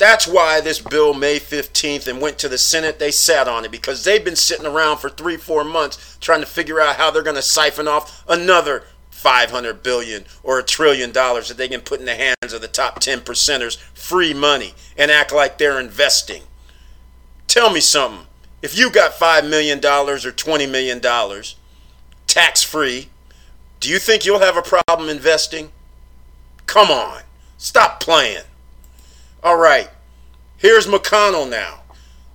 That's 0.00 0.26
why 0.26 0.62
this 0.62 0.80
bill 0.80 1.12
May 1.12 1.38
15th 1.38 2.08
and 2.08 2.22
went 2.22 2.38
to 2.38 2.48
the 2.48 2.56
Senate. 2.56 2.98
They 2.98 3.10
sat 3.10 3.46
on 3.46 3.66
it 3.66 3.70
because 3.70 4.02
they've 4.02 4.24
been 4.24 4.34
sitting 4.34 4.64
around 4.64 4.96
for 4.96 5.10
three, 5.10 5.36
four 5.36 5.62
months 5.62 6.16
trying 6.22 6.40
to 6.40 6.46
figure 6.46 6.80
out 6.80 6.96
how 6.96 7.10
they're 7.10 7.22
going 7.22 7.36
to 7.36 7.42
siphon 7.42 7.86
off 7.86 8.24
another 8.26 8.84
500 9.10 9.82
billion 9.82 10.24
or 10.42 10.58
a 10.58 10.62
trillion 10.62 11.12
dollars 11.12 11.48
that 11.48 11.58
they 11.58 11.68
can 11.68 11.82
put 11.82 12.00
in 12.00 12.06
the 12.06 12.14
hands 12.14 12.54
of 12.54 12.62
the 12.62 12.66
top 12.66 13.00
10 13.00 13.20
percenters 13.20 13.76
free 13.92 14.32
money 14.32 14.72
and 14.96 15.10
act 15.10 15.34
like 15.34 15.58
they're 15.58 15.78
investing. 15.78 16.44
Tell 17.46 17.70
me 17.70 17.80
something. 17.80 18.26
If 18.62 18.78
you 18.78 18.90
got 18.90 19.12
$5 19.12 19.50
million 19.50 19.80
or 19.80 20.16
$20 20.16 20.70
million 20.70 21.02
tax 22.26 22.62
free, 22.62 23.10
do 23.80 23.90
you 23.90 23.98
think 23.98 24.24
you'll 24.24 24.38
have 24.38 24.56
a 24.56 24.62
problem 24.62 25.10
investing? 25.10 25.72
Come 26.64 26.90
on, 26.90 27.20
stop 27.58 28.00
playing. 28.00 28.44
All 29.42 29.56
right, 29.56 29.88
here's 30.58 30.86
McConnell 30.86 31.48
now. 31.48 31.80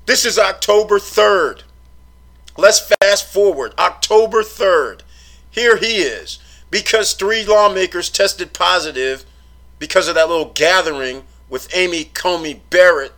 This 0.08 0.26
is 0.26 0.40
October 0.40 0.98
3rd. 0.98 1.62
Let's 2.58 2.92
fast 3.00 3.32
forward. 3.32 3.76
October 3.78 4.42
3rd. 4.42 5.02
Here 5.52 5.78
he 5.78 5.98
is. 5.98 6.40
Because 6.72 7.14
three 7.14 7.46
lawmakers 7.46 8.10
tested 8.10 8.54
positive 8.54 9.24
because 9.78 10.08
of 10.08 10.16
that 10.16 10.30
little 10.30 10.52
gathering 10.56 11.26
with 11.48 11.70
Amy 11.76 12.06
Coney 12.06 12.62
Barrett, 12.72 13.14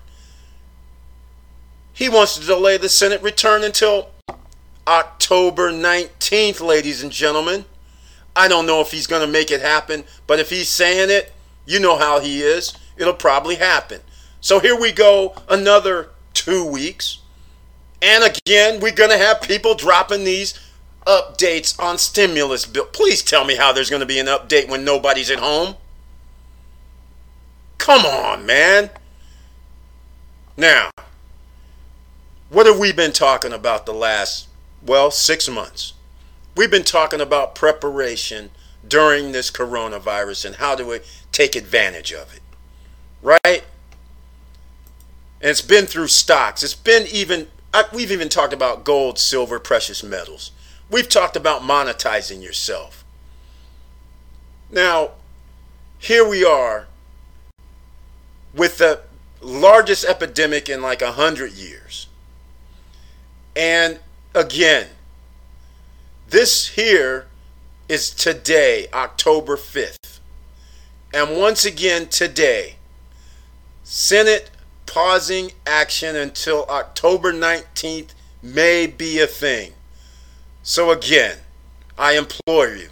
he 1.94 2.10
wants 2.10 2.38
to 2.38 2.46
delay 2.46 2.78
the 2.78 2.90
Senate 2.90 3.22
return 3.22 3.64
until 3.64 4.10
October 4.86 5.72
19th, 5.72 6.60
ladies 6.60 7.02
and 7.02 7.12
gentlemen. 7.12 7.64
I 8.36 8.50
don't 8.50 8.66
know 8.66 8.82
if 8.82 8.92
he's 8.92 9.08
going 9.08 9.26
to 9.26 9.32
make 9.32 9.50
it 9.50 9.62
happen, 9.62 10.04
but 10.28 10.40
if 10.40 10.50
he's 10.50 10.68
saying 10.68 11.10
it, 11.10 11.32
you 11.66 11.80
know 11.80 11.98
how 11.98 12.20
he 12.20 12.42
is. 12.42 12.74
It'll 12.98 13.14
probably 13.14 13.56
happen. 13.56 14.02
So 14.42 14.60
here 14.60 14.80
we 14.80 14.92
go, 14.92 15.36
another 15.50 16.10
two 16.34 16.66
weeks. 16.66 17.20
And 18.02 18.24
again, 18.24 18.80
we're 18.80 18.94
going 18.94 19.10
to 19.10 19.18
have 19.18 19.42
people 19.42 19.76
dropping 19.76 20.24
these 20.24 20.60
updates 21.06 21.80
on 21.80 21.98
stimulus 21.98 22.66
bill. 22.66 22.86
Please 22.86 23.24
tell 23.24 23.46
me 23.46 23.56
how 23.56 23.72
there's 23.72 23.90
going 23.90 24.02
to 24.02 24.06
be 24.06 24.20
an 24.20 24.28
update 24.28 24.70
when 24.70 24.84
nobody's 24.84 25.32
at 25.32 25.40
home. 25.40 25.76
Come 27.78 28.06
on, 28.06 28.46
man. 28.46 28.90
Now, 30.56 30.90
what 32.50 32.66
have 32.66 32.78
we 32.78 32.92
been 32.92 33.14
talking 33.14 33.54
about 33.54 33.86
the 33.86 33.94
last 33.94 34.48
well, 34.82 35.12
six 35.12 35.50
months. 35.50 35.94
We've 36.56 36.72
been 36.72 36.84
talking 36.84 37.22
about 37.22 37.56
preparation 37.56 38.52
during 38.88 39.32
this 39.32 39.52
coronavirus 39.52 40.46
and 40.46 40.56
how 40.56 40.76
do 40.76 40.88
we 40.88 41.00
take 41.32 41.56
advantage 41.56 42.14
of 42.14 42.34
it. 42.34 42.42
Right? 43.22 43.64
And 45.40 45.52
it's 45.52 45.62
been 45.62 45.86
through 45.86 46.08
stocks. 46.08 46.64
It's 46.64 46.74
been 46.74 47.08
even, 47.08 47.48
we've 47.94 48.12
even 48.12 48.30
talked 48.30 48.54
about 48.54 48.84
gold, 48.84 49.20
silver, 49.20 49.60
precious 49.60 50.04
metals. 50.04 50.52
We've 50.90 51.10
talked 51.10 51.36
about 51.36 51.62
monetizing 51.62 52.42
yourself. 52.42 53.04
Now, 54.72 55.12
here 56.00 56.28
we 56.28 56.44
are 56.46 56.88
with 58.54 58.78
the 58.78 59.02
largest 59.42 60.06
epidemic 60.06 60.70
in 60.70 60.82
like 60.82 61.02
a 61.02 61.14
hundred 61.14 61.54
years. 61.54 62.08
And 63.56 64.00
again. 64.38 64.88
This 66.30 66.70
here 66.70 67.28
is 67.88 68.12
today, 68.12 68.88
October 68.94 69.56
5th. 69.56 70.20
And 71.14 71.38
once 71.38 71.64
again, 71.66 72.08
today, 72.08 72.77
Senate 73.90 74.52
pausing 74.86 75.52
action 75.66 76.16
until 76.16 76.66
October 76.66 77.32
19th 77.32 78.10
may 78.44 78.86
be 78.86 79.20
a 79.20 79.28
thing. 79.28 79.72
So, 80.62 80.92
again, 80.92 81.38
I 81.98 82.18
implore 82.18 82.68
you 82.68 82.90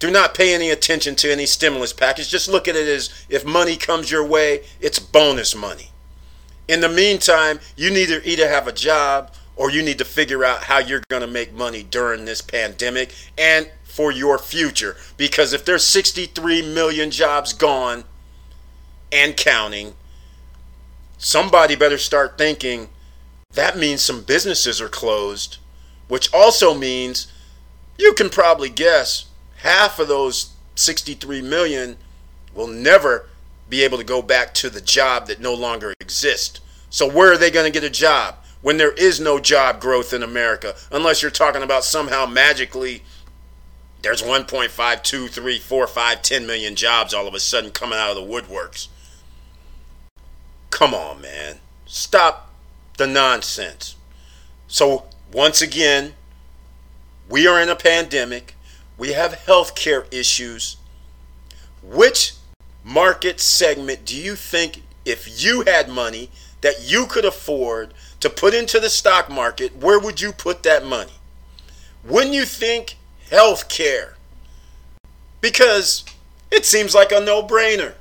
do 0.00 0.10
not 0.10 0.32
pay 0.34 0.54
any 0.54 0.70
attention 0.70 1.14
to 1.16 1.30
any 1.30 1.44
stimulus 1.44 1.92
package. 1.92 2.30
Just 2.30 2.48
look 2.48 2.66
at 2.66 2.74
it 2.74 2.88
as 2.88 3.10
if 3.28 3.44
money 3.44 3.76
comes 3.76 4.10
your 4.10 4.24
way, 4.24 4.64
it's 4.80 4.98
bonus 4.98 5.54
money. 5.54 5.90
In 6.66 6.80
the 6.80 6.88
meantime, 6.88 7.60
you 7.76 7.90
need 7.90 8.08
to 8.08 8.26
either 8.26 8.48
have 8.48 8.66
a 8.66 8.72
job 8.72 9.34
or 9.56 9.70
you 9.70 9.82
need 9.82 9.98
to 9.98 10.04
figure 10.06 10.42
out 10.42 10.64
how 10.64 10.78
you're 10.78 11.02
going 11.10 11.20
to 11.20 11.28
make 11.28 11.52
money 11.52 11.82
during 11.82 12.24
this 12.24 12.40
pandemic 12.40 13.14
and 13.36 13.70
for 13.84 14.10
your 14.10 14.38
future. 14.38 14.96
Because 15.18 15.52
if 15.52 15.66
there's 15.66 15.84
63 15.84 16.62
million 16.72 17.10
jobs 17.10 17.52
gone 17.52 18.04
and 19.12 19.36
counting, 19.36 19.94
somebody 21.18 21.76
better 21.76 21.98
start 21.98 22.38
thinking 22.38 22.88
that 23.54 23.76
means 23.76 24.00
some 24.00 24.22
businesses 24.22 24.80
are 24.80 24.88
closed, 24.88 25.58
which 26.08 26.32
also 26.32 26.74
means 26.74 27.32
you 27.98 28.14
can 28.14 28.30
probably 28.30 28.68
guess 28.68 29.26
half 29.58 29.98
of 29.98 30.08
those 30.08 30.52
63 30.76 31.42
million 31.42 31.96
will 32.54 32.68
never 32.68 33.28
be 33.68 33.82
able 33.82 33.98
to 33.98 34.04
go 34.04 34.22
back 34.22 34.54
to 34.54 34.70
the 34.70 34.80
job 34.80 35.26
that 35.26 35.40
no 35.40 35.54
longer 35.54 35.94
exists. 36.00 36.60
So, 36.90 37.08
where 37.08 37.32
are 37.32 37.38
they 37.38 37.50
going 37.50 37.70
to 37.70 37.80
get 37.80 37.88
a 37.88 37.92
job 37.92 38.36
when 38.62 38.76
there 38.76 38.92
is 38.92 39.20
no 39.20 39.38
job 39.38 39.80
growth 39.80 40.12
in 40.12 40.22
America? 40.22 40.74
Unless 40.90 41.22
you're 41.22 41.30
talking 41.30 41.62
about 41.62 41.84
somehow 41.84 42.26
magically 42.26 43.02
there's 44.02 44.22
1.5, 44.22 45.02
2, 45.02 45.28
3, 45.28 45.58
4, 45.58 45.86
5, 45.86 46.22
10 46.22 46.46
million 46.46 46.74
jobs 46.74 47.12
all 47.12 47.28
of 47.28 47.34
a 47.34 47.40
sudden 47.40 47.70
coming 47.70 47.98
out 47.98 48.10
of 48.10 48.16
the 48.16 48.22
woodworks. 48.22 48.88
Come 50.70 50.94
on, 50.94 51.20
man. 51.20 51.58
Stop 51.86 52.50
the 52.96 53.06
nonsense. 53.06 53.96
So, 54.68 55.04
once 55.32 55.60
again, 55.60 56.14
we 57.28 57.46
are 57.46 57.60
in 57.60 57.68
a 57.68 57.76
pandemic. 57.76 58.54
We 58.96 59.12
have 59.12 59.32
healthcare 59.46 60.06
issues. 60.12 60.76
Which 61.82 62.34
market 62.84 63.40
segment 63.40 64.04
do 64.04 64.16
you 64.16 64.36
think, 64.36 64.82
if 65.04 65.42
you 65.42 65.62
had 65.62 65.88
money 65.88 66.30
that 66.60 66.82
you 66.82 67.06
could 67.06 67.24
afford 67.24 67.94
to 68.20 68.28
put 68.28 68.54
into 68.54 68.78
the 68.78 68.90
stock 68.90 69.30
market, 69.30 69.76
where 69.76 69.98
would 69.98 70.20
you 70.20 70.32
put 70.32 70.62
that 70.62 70.84
money? 70.84 71.12
Wouldn't 72.04 72.34
you 72.34 72.44
think 72.44 72.96
healthcare? 73.30 74.14
Because 75.40 76.04
it 76.50 76.66
seems 76.66 76.94
like 76.94 77.12
a 77.12 77.20
no 77.20 77.42
brainer. 77.42 77.94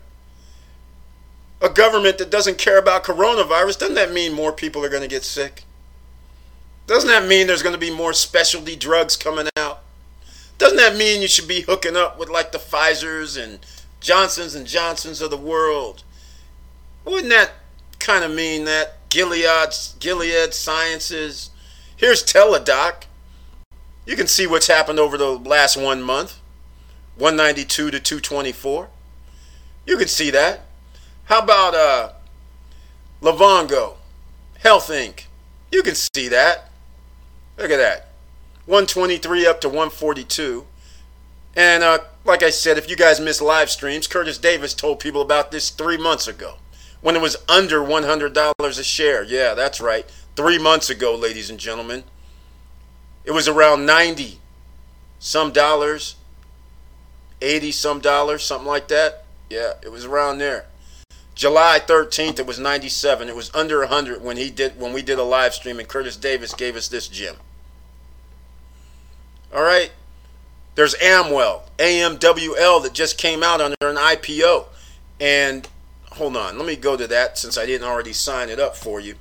A 1.61 1.69
government 1.69 2.17
that 2.19 2.29
doesn't 2.29 2.57
care 2.57 2.77
about 2.77 3.03
coronavirus, 3.03 3.79
doesn't 3.79 3.95
that 3.95 4.13
mean 4.13 4.33
more 4.33 4.53
people 4.53 4.83
are 4.83 4.89
going 4.89 5.01
to 5.01 5.09
get 5.09 5.23
sick? 5.23 5.63
Doesn't 6.87 7.09
that 7.09 7.27
mean 7.27 7.47
there's 7.47 7.61
going 7.61 7.75
to 7.75 7.79
be 7.79 7.93
more 7.93 8.13
specialty 8.13 8.75
drugs 8.75 9.15
coming 9.15 9.47
out? 9.57 9.81
Doesn't 10.57 10.77
that 10.77 10.95
mean 10.95 11.21
you 11.21 11.27
should 11.27 11.47
be 11.47 11.61
hooking 11.61 11.95
up 11.95 12.17
with 12.17 12.29
like 12.29 12.51
the 12.51 12.57
Pfizer's 12.57 13.37
and 13.37 13.59
Johnson's 13.99 14.55
and 14.55 14.65
Johnson's 14.65 15.21
of 15.21 15.31
the 15.31 15.37
world? 15.37 16.03
Wouldn't 17.05 17.29
that 17.29 17.51
kind 17.99 18.23
of 18.23 18.31
mean 18.31 18.65
that 18.65 19.09
Gilead, 19.09 19.73
Gilead 19.99 20.53
Sciences? 20.53 21.49
Here's 21.95 22.23
Teladoc. 22.23 23.03
You 24.05 24.15
can 24.15 24.27
see 24.27 24.47
what's 24.47 24.67
happened 24.67 24.99
over 24.99 25.17
the 25.17 25.37
last 25.37 25.77
one 25.77 26.01
month. 26.01 26.39
192 27.17 27.91
to 27.91 27.99
224. 27.99 28.87
You 29.85 29.97
can 29.97 30.07
see 30.07 30.31
that. 30.31 30.61
How 31.29 31.39
about 31.39 31.75
uh 31.75 32.11
Health 34.61 34.89
Inc. 34.89 35.25
You 35.71 35.83
can 35.83 35.93
see 35.93 36.27
that. 36.27 36.71
Look 37.55 37.69
at 37.69 37.77
that. 37.77 38.07
123 38.65 39.45
up 39.45 39.61
to 39.61 39.69
142. 39.69 40.65
And 41.55 41.83
uh, 41.83 41.99
like 42.25 42.41
I 42.41 42.49
said, 42.49 42.79
if 42.79 42.89
you 42.89 42.95
guys 42.95 43.19
miss 43.19 43.41
live 43.41 43.69
streams, 43.69 44.07
Curtis 44.07 44.39
Davis 44.39 44.73
told 44.73 44.99
people 44.99 45.21
about 45.21 45.51
this 45.51 45.69
three 45.69 45.97
months 45.97 46.27
ago 46.27 46.55
when 47.01 47.15
it 47.15 47.21
was 47.21 47.37
under 47.47 47.81
$100 47.81 48.59
a 48.59 48.83
share. 48.83 49.23
Yeah, 49.23 49.53
that's 49.53 49.79
right. 49.79 50.09
Three 50.35 50.57
months 50.57 50.89
ago, 50.89 51.15
ladies 51.15 51.51
and 51.51 51.59
gentlemen. 51.59 52.05
It 53.23 53.31
was 53.31 53.47
around 53.47 53.85
90 53.85 54.39
some 55.19 55.51
dollars, 55.51 56.15
80 57.39 57.71
some 57.71 57.99
dollars, 57.99 58.43
something 58.43 58.67
like 58.67 58.87
that. 58.87 59.25
Yeah, 59.49 59.73
it 59.83 59.91
was 59.91 60.05
around 60.05 60.39
there. 60.39 60.65
July 61.39 61.79
13th, 61.79 62.37
it 62.37 62.45
was 62.45 62.59
97. 62.59 63.29
It 63.29 63.35
was 63.35 63.49
under 63.55 63.79
100 63.79 64.21
when 64.21 64.35
he 64.35 64.51
did 64.51 64.77
when 64.77 64.91
we 64.91 65.01
did 65.01 65.17
a 65.17 65.23
live 65.23 65.53
stream 65.53 65.79
and 65.79 65.87
Curtis 65.87 66.17
Davis 66.17 66.53
gave 66.53 66.75
us 66.75 66.89
this 66.89 67.07
gem. 67.07 67.37
All 69.55 69.61
right. 69.63 69.93
There's 70.75 70.95
Amwell, 71.01 71.63
AMWL 71.77 72.83
that 72.83 72.91
just 72.91 73.17
came 73.17 73.41
out 73.41 73.61
under 73.61 73.77
an 73.79 73.95
IPO. 73.95 74.65
And 75.21 75.65
hold 76.11 76.35
on, 76.35 76.57
let 76.57 76.67
me 76.67 76.75
go 76.75 76.97
to 76.97 77.07
that 77.07 77.37
since 77.37 77.57
I 77.57 77.65
didn't 77.65 77.87
already 77.87 78.11
sign 78.11 78.49
it 78.49 78.59
up 78.59 78.75
for 78.75 78.99
you. 78.99 79.15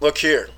Look 0.00 0.18
here. 0.18 0.50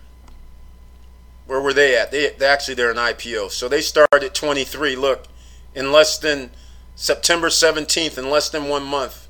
Where 1.45 1.61
were 1.61 1.75
they 1.75 1.95
at? 1.95 2.11
They, 2.11 2.31
they 2.31 2.47
actually 2.47 2.77
they're 2.77 2.91
an 2.91 2.97
IPO. 2.97 3.51
So 3.51 3.69
they 3.69 3.83
started 3.83 4.23
at 4.23 4.35
23. 4.35 4.97
Look, 4.97 5.27
in 5.75 5.93
less 5.93 6.17
than 6.17 6.53
September 6.97 7.49
17th, 7.49 8.17
in 8.17 8.31
less 8.31 8.49
than 8.49 8.71
one 8.71 8.85
month, 8.85 9.22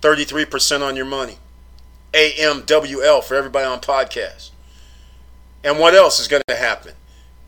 33% 0.00 0.82
on 0.82 0.96
your 0.96 1.04
money. 1.04 1.38
AMWL 2.12 3.22
for 3.22 3.34
everybody 3.34 3.66
on 3.66 3.80
podcast. 3.80 4.50
And 5.62 5.78
what 5.78 5.94
else 5.94 6.20
is 6.20 6.28
going 6.28 6.42
to 6.48 6.54
happen? 6.54 6.94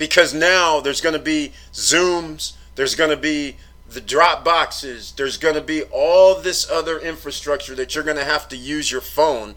because 0.00 0.32
now 0.32 0.80
there's 0.80 1.02
going 1.02 1.12
to 1.12 1.18
be 1.18 1.52
Zooms, 1.74 2.54
there's 2.74 2.94
going 2.94 3.10
to 3.10 3.18
be 3.18 3.56
the 3.86 4.00
drop 4.00 4.42
boxes, 4.42 5.12
there's 5.12 5.36
going 5.36 5.56
to 5.56 5.60
be 5.60 5.82
all 5.92 6.40
this 6.40 6.68
other 6.70 6.98
infrastructure 6.98 7.74
that 7.74 7.94
you're 7.94 8.02
going 8.02 8.16
to 8.16 8.24
have 8.24 8.48
to 8.48 8.56
use 8.56 8.90
your 8.90 9.02
phone. 9.02 9.56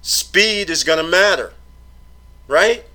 Speed 0.00 0.70
is 0.70 0.82
going 0.82 0.96
to 0.96 1.08
matter, 1.08 1.52
right? 2.48 2.86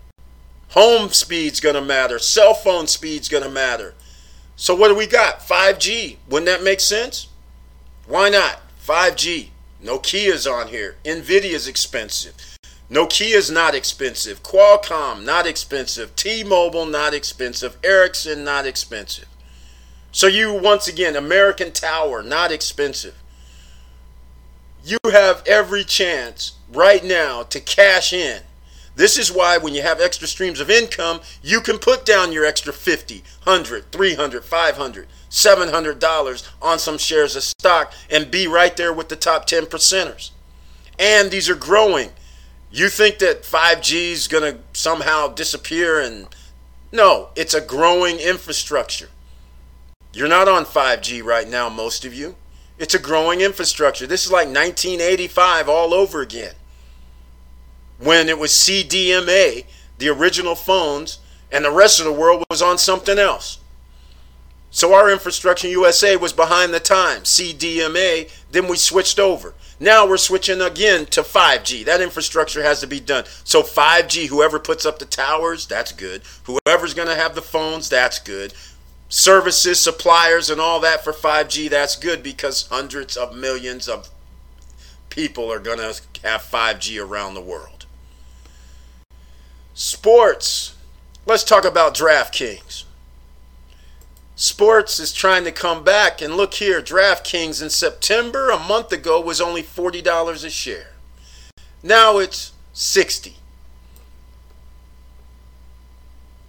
Home 0.69 1.10
speed's 1.10 1.60
going 1.60 1.75
to 1.75 1.81
matter, 1.81 2.17
cell 2.17 2.55
phone 2.55 2.88
speed's 2.88 3.29
going 3.29 3.43
to 3.43 3.49
matter. 3.49 3.93
So 4.55 4.73
what 4.73 4.88
do 4.88 4.95
we 4.95 5.05
got? 5.05 5.39
5G. 5.39 6.17
Wouldn't 6.27 6.47
that 6.47 6.63
make 6.63 6.79
sense? 6.79 7.27
Why 8.07 8.29
not? 8.29 8.60
5G. 8.88 9.50
Nokia's 9.84 10.47
on 10.47 10.69
here. 10.69 10.95
Nvidia's 11.04 11.67
expensive. 11.67 12.34
Nokia 12.89 13.36
is 13.36 13.52
not 13.52 13.76
expensive. 13.76 14.41
Qualcomm, 14.43 15.26
not 15.26 15.45
expensive. 15.45 16.15
T 16.15 16.41
Mobile, 16.45 16.86
not 16.86 17.13
expensive. 17.13 17.78
Ericsson, 17.84 18.45
not 18.45 18.65
expensive. 18.65 19.28
So, 20.13 20.28
you, 20.28 20.54
once 20.54 20.88
again, 20.88 21.17
American 21.17 21.73
Tower, 21.73 22.23
not 22.23 22.50
expensive. 22.50 23.21
You 24.86 25.00
have 25.12 25.43
every 25.45 25.84
chance 25.84 26.54
right 26.71 27.04
now 27.04 27.43
to 27.43 27.60
cash 27.60 28.13
in. 28.13 28.43
This 28.95 29.17
is 29.17 29.30
why 29.30 29.58
when 29.58 29.76
you 29.76 29.82
have 29.82 30.00
extra 30.00 30.30
streams 30.30 30.62
of 30.62 30.69
income, 30.69 31.19
you 31.43 31.60
can 31.60 31.78
put 31.78 32.06
down 32.06 32.32
your 32.32 32.45
extra 32.45 32.71
50, 32.71 33.21
100, 33.43 33.91
300, 33.91 34.45
500, 34.45 35.08
700 35.30 36.00
dollars 36.00 36.48
on 36.62 36.80
some 36.80 36.98
shares 36.98 37.36
of 37.36 37.44
stock 37.44 37.94
and 38.10 38.32
be 38.32 38.48
right 38.48 38.76
there 38.78 38.94
with 38.94 39.10
the 39.10 39.16
top 39.16 39.46
10 39.46 39.66
percenters. 39.66 40.32
And 41.00 41.32
these 41.32 41.50
are 41.50 41.56
growing. 41.56 42.12
You 42.72 42.90
think 42.90 43.20
that 43.20 43.44
5G 43.44 44.12
is 44.12 44.28
going 44.28 44.54
to 44.54 44.60
somehow 44.74 45.28
disappear 45.30 46.00
and 46.00 46.28
no, 46.92 47.30
it's 47.36 47.54
a 47.54 47.62
growing 47.62 48.20
infrastructure. 48.20 49.10
You're 50.13 50.28
not 50.28 50.48
on 50.48 50.66
5G 50.66 51.24
right 51.24 51.48
now, 51.48 51.70
most 51.70 52.06
of 52.06 52.13
you. 52.13 52.36
It's 52.78 52.94
a 52.94 53.00
growing 53.00 53.42
infrastructure. 53.42 54.08
This 54.08 54.26
is 54.26 54.32
like 54.32 54.48
1985 54.48 55.68
all 55.68 55.94
over 55.94 56.22
again. 56.22 56.54
When 58.00 58.30
it 58.30 58.38
was 58.38 58.52
CDMA, 58.52 59.66
the 59.98 60.10
original 60.10 60.56
phones, 60.56 61.20
and 61.52 61.66
the 61.66 61.72
rest 61.72 62.00
of 62.00 62.06
the 62.06 62.12
world 62.12 62.44
was 62.50 62.62
on 62.62 62.78
something 62.78 63.18
else. 63.18 63.57
So 64.69 64.93
our 64.93 65.10
infrastructure 65.10 65.67
USA 65.67 66.17
was 66.17 66.34
behind 66.34 66.73
the 66.73 66.80
times. 66.80 67.30
CDMA, 67.30 68.32
then 68.51 68.67
we 68.67 68.77
switched 68.77 69.19
over. 69.19 69.53
Now 69.80 70.08
we're 70.08 70.17
switching 70.17 70.62
again 70.62 71.06
to 71.08 71.21
5G. 71.21 71.86
That 71.86 72.01
infrastructure 72.01 72.63
has 72.63 72.80
to 72.82 72.88
be 72.88 72.99
done. 72.99 73.25
So 73.43 73.62
5G, 73.62 74.27
whoever 74.27 74.60
puts 74.60 74.86
up 74.86 74.99
the 74.99 75.06
towers, 75.06 75.67
that's 75.67 75.91
good. 75.91 76.21
Whoever's 76.43 76.93
going 76.93 77.08
to 77.08 77.15
have 77.15 77.36
the 77.36 77.41
phones, 77.41 77.89
that's 77.89 78.19
good. 78.19 78.53
Services, 79.10 79.80
suppliers, 79.80 80.49
and 80.49 80.60
all 80.60 80.80
that 80.82 81.03
for 81.03 81.13
5G, 81.13 81.69
that's 81.69 81.95
good 81.95 82.21
because 82.21 82.67
hundreds 82.67 83.15
of 83.15 83.36
millions 83.36 83.88
of 83.88 84.10
people 85.10 85.51
are 85.51 85.60
going 85.60 85.77
to 85.77 86.01
have 86.23 86.41
5G 86.41 87.01
around 87.01 87.36
the 87.36 87.41
world. 87.41 87.86
Sports. 89.73 90.75
Let's 91.25 91.43
talk 91.43 91.65
about 91.65 91.95
DraftKings. 91.95 92.84
Sports 94.39 95.00
is 95.00 95.12
trying 95.12 95.43
to 95.45 95.52
come 95.52 95.84
back, 95.84 96.21
and 96.21 96.38
look 96.38 96.54
here 96.54 96.80
DraftKings 96.80 97.60
in 97.60 97.71
September, 97.71 98.52
a 98.52 98.60
month 98.60 98.91
ago, 98.91 99.19
was 99.19 99.41
only 99.41 99.63
$40 99.63 100.45
a 100.45 100.50
share. 100.52 100.91
Now 101.82 102.19
it's 102.19 102.52
60 102.71 103.36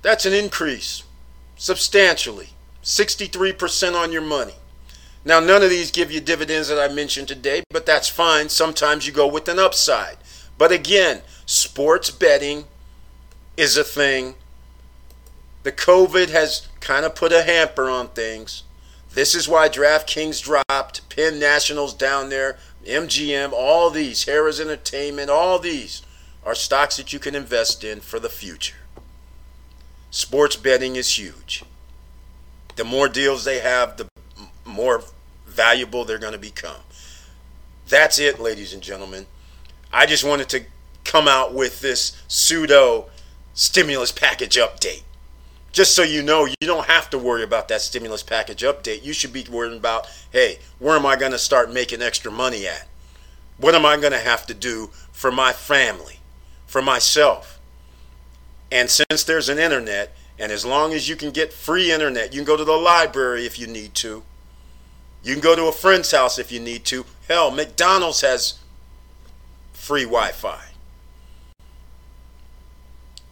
That's 0.02 0.26
an 0.26 0.34
increase, 0.34 1.02
substantially. 1.56 2.50
63% 2.84 3.94
on 3.94 4.12
your 4.12 4.22
money. 4.22 4.54
Now, 5.24 5.40
none 5.40 5.62
of 5.62 5.70
these 5.70 5.90
give 5.90 6.10
you 6.10 6.20
dividends 6.20 6.68
that 6.68 6.78
I 6.78 6.92
mentioned 6.92 7.28
today, 7.28 7.62
but 7.70 7.86
that's 7.86 8.08
fine. 8.08 8.48
Sometimes 8.50 9.06
you 9.06 9.12
go 9.12 9.26
with 9.26 9.48
an 9.48 9.58
upside. 9.58 10.16
But 10.56 10.72
again, 10.72 11.22
sports 11.46 12.10
betting 12.10 12.64
is 13.56 13.76
a 13.76 13.84
thing 13.84 14.34
the 15.62 15.72
COVID 15.72 16.30
has 16.30 16.68
kind 16.80 17.04
of 17.04 17.14
put 17.14 17.32
a 17.32 17.42
hamper 17.42 17.88
on 17.88 18.08
things. 18.08 18.62
This 19.12 19.34
is 19.34 19.48
why 19.48 19.68
DraftKings 19.68 20.42
dropped, 20.42 21.08
Penn 21.08 21.38
Nationals 21.38 21.94
down 21.94 22.28
there, 22.28 22.58
MGM, 22.86 23.52
all 23.52 23.90
these, 23.90 24.26
Harrah's 24.26 24.60
Entertainment, 24.60 25.30
all 25.30 25.58
these 25.58 26.02
are 26.44 26.54
stocks 26.54 26.96
that 26.96 27.12
you 27.12 27.18
can 27.18 27.34
invest 27.34 27.84
in 27.84 28.00
for 28.00 28.18
the 28.18 28.28
future. 28.28 28.76
Sports 30.10 30.56
betting 30.56 30.96
is 30.96 31.18
huge. 31.18 31.64
The 32.76 32.84
more 32.84 33.08
deals 33.08 33.44
they 33.44 33.58
have, 33.58 33.96
the 33.96 34.08
more 34.64 35.02
valuable 35.46 36.04
they're 36.04 36.18
going 36.18 36.32
to 36.32 36.38
become. 36.38 36.80
That's 37.88 38.18
it, 38.18 38.38
ladies 38.38 38.72
and 38.72 38.82
gentlemen. 38.82 39.26
I 39.92 40.06
just 40.06 40.24
wanted 40.24 40.48
to 40.50 40.64
come 41.04 41.26
out 41.26 41.52
with 41.52 41.80
this 41.80 42.22
pseudo 42.28 43.10
stimulus 43.54 44.12
package 44.12 44.56
update. 44.56 45.02
Just 45.78 45.94
so 45.94 46.02
you 46.02 46.24
know, 46.24 46.44
you 46.44 46.66
don't 46.66 46.86
have 46.86 47.08
to 47.10 47.18
worry 47.18 47.44
about 47.44 47.68
that 47.68 47.80
stimulus 47.80 48.24
package 48.24 48.62
update. 48.62 49.04
You 49.04 49.12
should 49.12 49.32
be 49.32 49.46
worrying 49.48 49.78
about, 49.78 50.08
hey, 50.32 50.58
where 50.80 50.96
am 50.96 51.06
I 51.06 51.14
going 51.14 51.30
to 51.30 51.38
start 51.38 51.72
making 51.72 52.02
extra 52.02 52.32
money 52.32 52.66
at? 52.66 52.88
What 53.58 53.76
am 53.76 53.86
I 53.86 53.96
going 53.96 54.10
to 54.10 54.18
have 54.18 54.44
to 54.48 54.54
do 54.54 54.90
for 55.12 55.30
my 55.30 55.52
family, 55.52 56.18
for 56.66 56.82
myself? 56.82 57.60
And 58.72 58.90
since 58.90 59.22
there's 59.22 59.48
an 59.48 59.60
internet, 59.60 60.16
and 60.36 60.50
as 60.50 60.66
long 60.66 60.94
as 60.94 61.08
you 61.08 61.14
can 61.14 61.30
get 61.30 61.52
free 61.52 61.92
internet, 61.92 62.32
you 62.32 62.40
can 62.40 62.46
go 62.46 62.56
to 62.56 62.64
the 62.64 62.72
library 62.72 63.46
if 63.46 63.56
you 63.56 63.68
need 63.68 63.94
to. 63.94 64.24
You 65.22 65.32
can 65.32 65.40
go 65.40 65.54
to 65.54 65.66
a 65.66 65.72
friend's 65.72 66.10
house 66.10 66.40
if 66.40 66.50
you 66.50 66.58
need 66.58 66.84
to. 66.86 67.04
Hell, 67.28 67.52
McDonald's 67.52 68.22
has 68.22 68.58
free 69.74 70.02
Wi 70.02 70.32
Fi. 70.32 70.70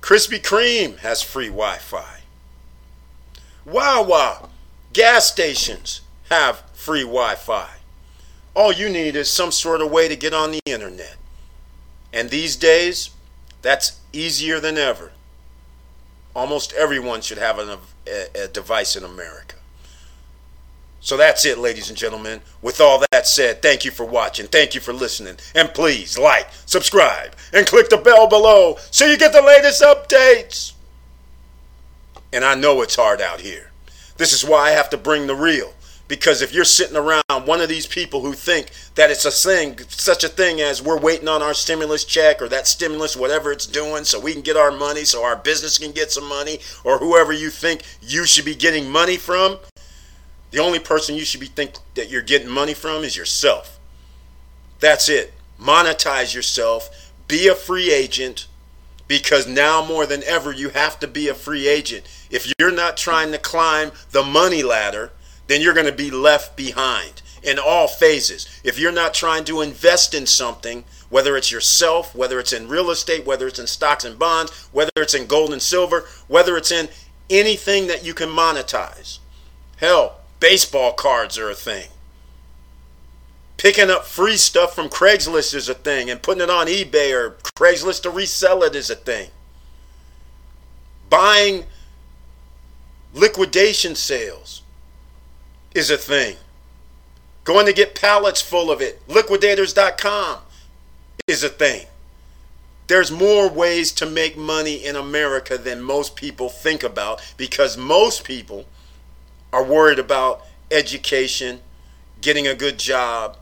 Krispy 0.01 0.41
Kreme 0.41 0.99
has 0.99 1.23
free 1.23 1.49
Wi 1.49 1.79
Fi. 1.79 2.16
Wawa 3.67 4.49
gas 4.93 5.27
stations 5.27 6.01
have 6.31 6.63
free 6.73 7.03
Wi 7.03 7.35
Fi. 7.35 7.69
All 8.55 8.73
you 8.73 8.89
need 8.89 9.17
is 9.17 9.29
some 9.29 9.53
sort 9.53 9.83
of 9.83 9.91
way 9.91 10.09
to 10.09 10.17
get 10.17 10.33
on 10.33 10.53
the 10.53 10.61
internet. 10.65 11.17
And 12.13 12.31
these 12.31 12.57
days, 12.57 13.11
that's 13.61 14.01
easier 14.13 14.61
than 14.61 14.79
ever. 14.79 15.13
Almost 16.35 16.73
everyone 16.73 17.21
should 17.21 17.39
have 17.39 17.59
a, 17.59 17.79
a, 18.07 18.45
a 18.45 18.49
device 18.49 18.97
in 18.97 19.05
America. 19.05 19.57
So 21.01 21.17
that's 21.17 21.45
it, 21.45 21.59
ladies 21.59 21.89
and 21.89 21.99
gentlemen. 21.99 22.41
With 22.63 22.81
all 22.81 23.05
that 23.13 23.27
said, 23.27 23.63
thank 23.63 23.85
you 23.85 23.91
for 23.91 24.05
watching. 24.05 24.47
Thank 24.47 24.75
you 24.75 24.81
for 24.81 24.93
listening. 24.93 25.37
And 25.55 25.73
please 25.75 26.19
like, 26.19 26.49
subscribe, 26.67 27.35
and 27.53 27.67
click 27.67 27.89
the 27.91 27.97
bell 27.97 28.29
below 28.29 28.77
so 28.91 29.07
you 29.07 29.19
get 29.19 29.33
the 29.33 29.43
latest 29.43 29.83
updates. 29.83 30.73
And 32.37 32.45
I 32.45 32.55
know 32.55 32.83
it's 32.83 32.97
hard 32.97 33.23
out 33.23 33.41
here. 33.41 33.71
This 34.19 34.35
is 34.35 34.45
why 34.45 34.69
I 34.69 34.71
have 34.73 34.91
to 34.91 34.99
bring 34.99 35.27
the 35.27 35.35
real. 35.35 35.73
Because 36.07 36.43
if 36.43 36.53
you're 36.53 36.67
sitting 36.67 36.95
around 36.95 37.47
one 37.47 37.63
of 37.63 37.71
these 37.71 37.87
people 37.87 38.21
who 38.21 38.35
think 38.35 38.73
that 38.95 39.11
it's 39.11 39.25
a 39.25 39.31
thing, 39.31 39.79
such 39.89 40.23
a 40.23 40.29
thing 40.29 40.61
as 40.61 40.83
we're 40.83 41.01
waiting 41.01 41.29
on 41.29 41.41
our 41.41 41.55
stimulus 41.55 42.05
check 42.05 42.43
or 42.43 42.49
that 42.51 42.67
stimulus, 42.67 43.17
whatever 43.17 43.53
it's 43.53 43.65
doing, 43.65 44.05
so 44.05 44.21
we 44.21 44.35
can 44.35 44.43
get 44.43 44.55
our 44.55 44.71
money, 44.71 45.05
so 45.05 45.25
our 45.25 45.35
business 45.35 45.79
can 45.79 45.93
get 45.93 46.13
some 46.13 46.29
money, 46.29 46.59
or 46.85 46.99
whoever 46.99 47.33
you 47.33 47.49
think 47.49 47.85
you 48.03 48.27
should 48.27 48.45
be 48.45 48.55
getting 48.55 48.91
money 48.91 49.17
from, 49.17 49.57
the 50.51 50.59
only 50.59 50.79
person 50.79 51.15
you 51.15 51.25
should 51.25 51.41
be 51.41 51.47
think 51.47 51.73
that 51.95 52.11
you're 52.11 52.21
getting 52.21 52.51
money 52.51 52.75
from 52.75 53.03
is 53.03 53.17
yourself. 53.17 53.81
That's 54.81 55.09
it. 55.09 55.33
Monetize 55.59 56.35
yourself. 56.35 57.11
Be 57.29 57.49
a 57.49 57.55
free 57.55 57.91
agent 57.91 58.47
because 59.09 59.47
now 59.47 59.85
more 59.85 60.07
than 60.07 60.23
ever 60.25 60.53
you 60.53 60.69
have 60.71 60.99
to 61.01 61.09
be 61.09 61.29
a 61.29 61.35
free 61.35 61.67
agent. 61.67 62.05
If 62.31 62.53
you're 62.59 62.73
not 62.73 62.97
trying 62.97 63.33
to 63.33 63.39
climb 63.39 63.93
the 64.11 64.23
money 64.23 64.63
ladder, 64.63 65.13
then 65.47 65.61
you're 65.61 65.75
going 65.75 65.87
to 65.87 65.93
be 65.93 66.11
left 66.11 66.57
behind 66.57 67.23
in 67.43 67.59
all 67.59 67.87
phases. 67.87 68.47
If 68.65 68.79
you're 68.79 68.93
not 68.93 69.15
trying 69.15 69.45
to 69.45 69.61
invest 69.61 70.15
in 70.15 70.27
something, 70.27 70.85
whether 71.09 71.37
it's 71.37 71.53
yourself, 71.53 72.15
whether 72.15 72.41
it's 72.41 72.53
in 72.53 72.69
real 72.69 72.91
estate, 72.91 73.25
whether 73.25 73.47
it's 73.47 73.59
in 73.59 73.67
stocks 73.67 74.05
and 74.05 74.19
bonds, 74.19 74.51
whether 74.73 74.91
it's 74.97 75.15
in 75.15 75.27
gold 75.27 75.53
and 75.53 75.63
silver, 75.63 76.07
whether 76.27 76.57
it's 76.57 76.73
in 76.73 76.89
anything 77.31 77.87
that 77.87 78.05
you 78.05 78.15
can 78.15 78.29
monetize. 78.29 79.19
Hell, 79.77 80.21
Baseball 80.41 80.93
cards 80.93 81.39
are 81.39 81.51
a 81.51 81.55
thing. 81.55 81.89
Picking 83.57 83.89
up 83.89 84.05
free 84.05 84.37
stuff 84.37 84.75
from 84.75 84.89
Craigslist 84.89 85.55
is 85.55 85.69
a 85.69 85.75
thing, 85.75 86.11
and 86.11 86.23
putting 86.23 86.43
it 86.43 86.51
on 86.51 86.67
eBay 86.67 87.13
or 87.13 87.31
Craigslist 87.59 88.03
to 88.03 88.11
resell 88.11 88.63
it 88.63 88.77
is 88.77 88.91
a 88.91 88.95
thing. 88.95 89.31
Buying 91.09 91.65
liquidation 93.17 93.95
sales 93.95 94.63
is 95.75 95.91
a 95.91 95.97
thing. 95.97 96.37
Going 97.45 97.67
to 97.67 97.73
get 97.73 97.95
pallets 97.95 98.43
full 98.43 98.71
of 98.71 98.81
it, 98.81 99.01
liquidators.com 99.09 100.41
is 101.27 101.43
a 101.43 101.49
thing. 101.49 101.87
There's 102.89 103.11
more 103.11 103.49
ways 103.49 103.91
to 103.93 104.07
make 104.07 104.37
money 104.37 104.75
in 104.75 104.95
America 104.95 105.59
than 105.59 105.83
most 105.83 106.15
people 106.15 106.49
think 106.49 106.85
about 106.85 107.21
because 107.37 107.77
most 107.77 108.23
people 108.23 108.67
are 109.53 109.65
worried 109.65 109.99
about 109.99 110.45
education, 110.71 111.61
getting 112.21 112.47
a 112.47 112.55
good 112.55 112.79
job, 112.79 113.39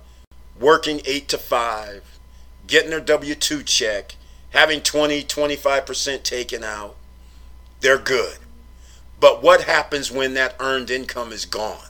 working 0.59 1.03
8 1.05 1.29
to 1.29 1.39
5, 1.39 2.19
getting 2.67 2.91
their 2.91 3.01
W 3.01 3.35
2 3.35 3.63
check, 3.65 4.15
having 4.51 4.81
20, 4.81 5.25
25% 5.25 6.23
taken 6.23 6.63
out. 6.63 6.97
They're 7.81 7.99
good. 7.99 8.39
But 9.25 9.43
what 9.43 9.63
happens 9.63 10.13
when 10.13 10.35
that 10.35 10.55
earned 10.61 10.91
income 10.91 11.33
is 11.33 11.47
gone? 11.47 11.89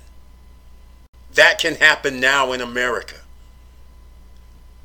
That 1.34 1.58
can 1.58 1.74
happen 1.74 2.20
now 2.20 2.52
in 2.52 2.60
America. 2.60 3.16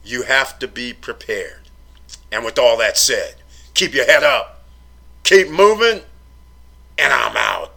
You 0.04 0.24
have 0.24 0.58
to 0.58 0.68
be 0.68 0.92
prepared. 0.92 1.70
And 2.32 2.44
with 2.44 2.58
all 2.58 2.76
that 2.78 2.98
said, 2.98 3.36
keep 3.76 3.94
your 3.94 4.08
head 4.08 4.24
up, 4.24 4.64
keep 5.24 5.48
moving, 5.48 6.02
and 6.98 7.14
I'm 7.14 7.38
out. 7.38 7.72